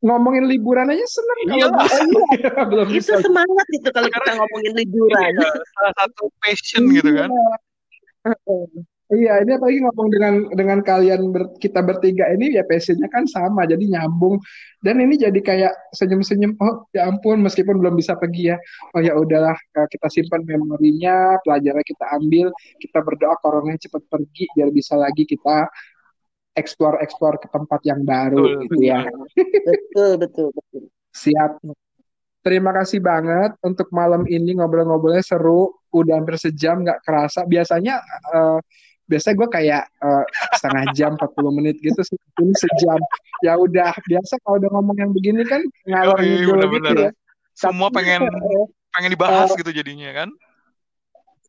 [0.00, 3.14] ngomongin liburan aja seneng Iya, kalau Oh iya, belum itu bisa.
[3.20, 5.32] semangat itu kalau kita ngomongin liburan.
[5.32, 7.28] iya, salah satu passion gitu kan.
[9.10, 9.18] Iya.
[9.18, 13.66] Iya, ini apalagi ngomong dengan dengan kalian ber- kita bertiga ini ya passionnya kan sama,
[13.66, 14.38] jadi nyambung.
[14.78, 16.54] Dan ini jadi kayak senyum-senyum.
[16.62, 18.56] Oh, ya ampun, meskipun belum bisa pergi ya.
[18.94, 22.46] Oh ya udahlah, eh, kita simpan memorinya, pelajaran kita ambil,
[22.78, 25.66] kita berdoa corona cepat pergi biar bisa lagi kita
[26.54, 29.00] explore-explore ke tempat yang baru Betul, gitu ya.
[29.66, 30.82] Betul, betul, betul.
[31.10, 31.62] Siap.
[32.40, 37.44] Terima kasih banget untuk malam ini ngobrol-ngobrolnya seru, udah hampir sejam nggak kerasa.
[37.44, 38.00] Biasanya
[38.32, 38.58] eh,
[39.10, 42.16] biasanya gue kayak eh, setengah jam 40 menit gitu sih.
[42.38, 43.00] Ini sejam.
[43.42, 47.10] Ya udah biasa kalau udah ngomong yang begini kan ngalor ngidul gitu ya.
[47.58, 48.20] Semua Tapi pengen
[48.94, 50.30] pengen dibahas eh, gitu jadinya kan.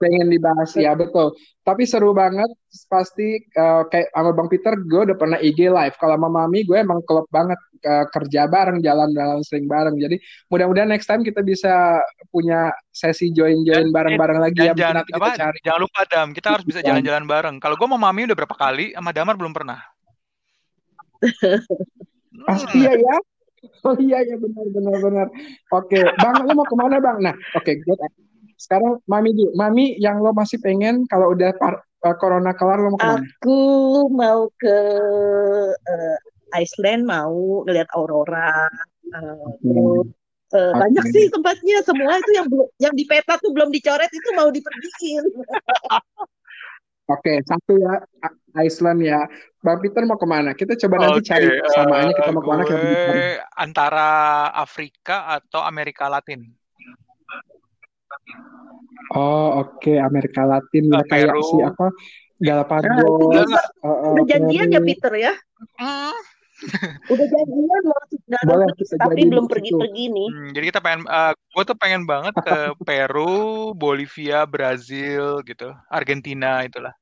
[0.02, 1.38] Pengen dibahas ya betul.
[1.62, 2.50] Tapi seru banget
[2.90, 5.94] pasti eh, kayak sama Bang Peter gue udah pernah IG live.
[5.96, 9.94] Kalau sama Mami gue emang klub banget eh, kerja bareng, jalan-jalan sering bareng.
[9.96, 10.18] Jadi
[10.50, 14.74] mudah-mudahan next time kita bisa punya sesi Dan join-join eh, bareng-bareng lagi ya.
[14.74, 15.58] jangan nanti kita apa cari.
[15.62, 17.56] jangan lupa Dam, kita harus bisa Dan jalan-jalan bareng.
[17.62, 19.80] Kalau gue sama Mami udah berapa kali, sama Damar belum pernah.
[22.50, 22.74] ah, Hmm.
[22.74, 23.16] iya ya.
[23.86, 25.28] Oh iya ya benar benar benar.
[25.70, 27.22] Oke, Bang, lu mau ke mana Bang?
[27.22, 27.96] Nah, oke, gue
[28.62, 29.52] sekarang Mami dulu.
[29.58, 33.26] Mami yang lo masih pengen kalau udah par- eh, corona kelar lo mau ke mana?
[33.26, 33.60] Aku
[34.14, 34.78] mau ke
[35.90, 36.18] eh,
[36.62, 38.70] Iceland, mau ngeliat aurora.
[39.12, 40.08] eh, terus
[40.52, 41.78] Oke, eh, banyak sih tempatnya.
[41.82, 45.24] Semua itu yang belum, yang di peta tuh belum dicoret itu mau dipergiin.
[47.12, 47.94] Oke, satu ya
[48.64, 49.20] Iceland ya.
[49.62, 50.56] Bang Peter mau ke mana?
[50.56, 53.14] Kita coba nanti Oke, cari persamaannya kita eh, mau ke mana kita
[53.60, 54.10] antara
[54.56, 56.61] Afrika atau Amerika Latin.
[59.12, 61.92] Oh, oke Amerika Latin ya kayak si apa
[62.42, 64.82] Nah, Galapagos, eh, eh, udah janjian ya.
[64.82, 65.34] Peter ya?
[65.78, 66.10] Hmm.
[67.14, 70.30] Udah janjian mau nggak Boleh kita tapi belum pergi-pergi nih.
[70.30, 72.58] Hmm, jadi kita pengen, eh, gue tuh pengen banget ke
[72.88, 76.94] Peru, Bolivia, Brazil gitu, Argentina itulah.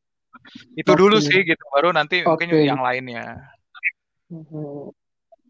[0.75, 2.63] Itu dulu Oke, sih gitu, baru nanti mungkin oke.
[2.67, 3.35] yang lainnya.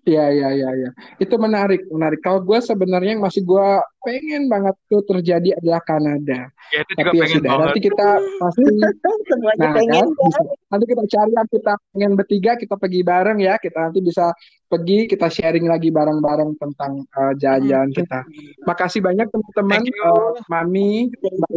[0.07, 0.89] Iya, iya, iya, iya.
[1.19, 2.23] Itu menarik, menarik.
[2.23, 3.67] Kalau gue sebenarnya yang masih gue
[3.99, 6.47] pengen banget tuh terjadi adalah Kanada.
[6.71, 7.65] Ya itu juga Tapi ya pengen sudah, banget.
[7.67, 8.07] nanti kita
[8.39, 8.63] pasti,
[9.29, 10.23] Semuanya nah pengen kan, kan?
[10.23, 10.41] bisa.
[10.69, 13.55] Nanti kita cari yang kita pengen bertiga, kita pergi bareng ya.
[13.59, 14.25] Kita nanti bisa
[14.69, 18.19] pergi, kita sharing lagi bareng-bareng tentang uh, Hmm, jalan-jalan kita.
[18.65, 21.49] Makasih banyak teman-teman, uh, Mami, Mbak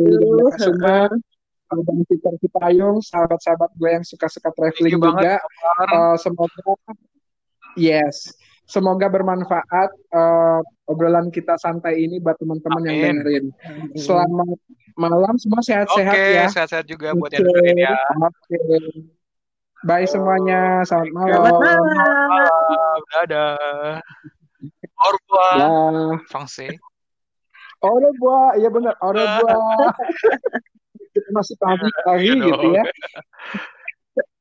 [0.57, 5.87] Kasuma, uh, dan Peter Cipayung, sahabat-sahabat gue yang suka-suka traveling banget, juga.
[5.89, 6.61] Uh, semoga
[7.73, 8.33] Yes,
[8.69, 13.45] semoga bermanfaat uh, obrolan kita santai ini buat teman-teman yang dengerin.
[13.97, 14.59] Selamat
[14.97, 16.47] malam, semua sehat-sehat Oke, ya.
[16.53, 17.97] sehat-sehat juga buat yang Oke, dengerin ya.
[18.21, 18.61] oke.
[19.83, 21.59] Bye semuanya, selamat Selamat malam.
[21.59, 22.29] malam.
[22.31, 23.99] Malam, dadah.
[25.03, 25.57] Au revoir.
[26.31, 26.79] Francais.
[27.83, 29.59] Au revoir, iya benar, au revoir.
[31.11, 32.85] Kita masih pagi-pagi gitu ya.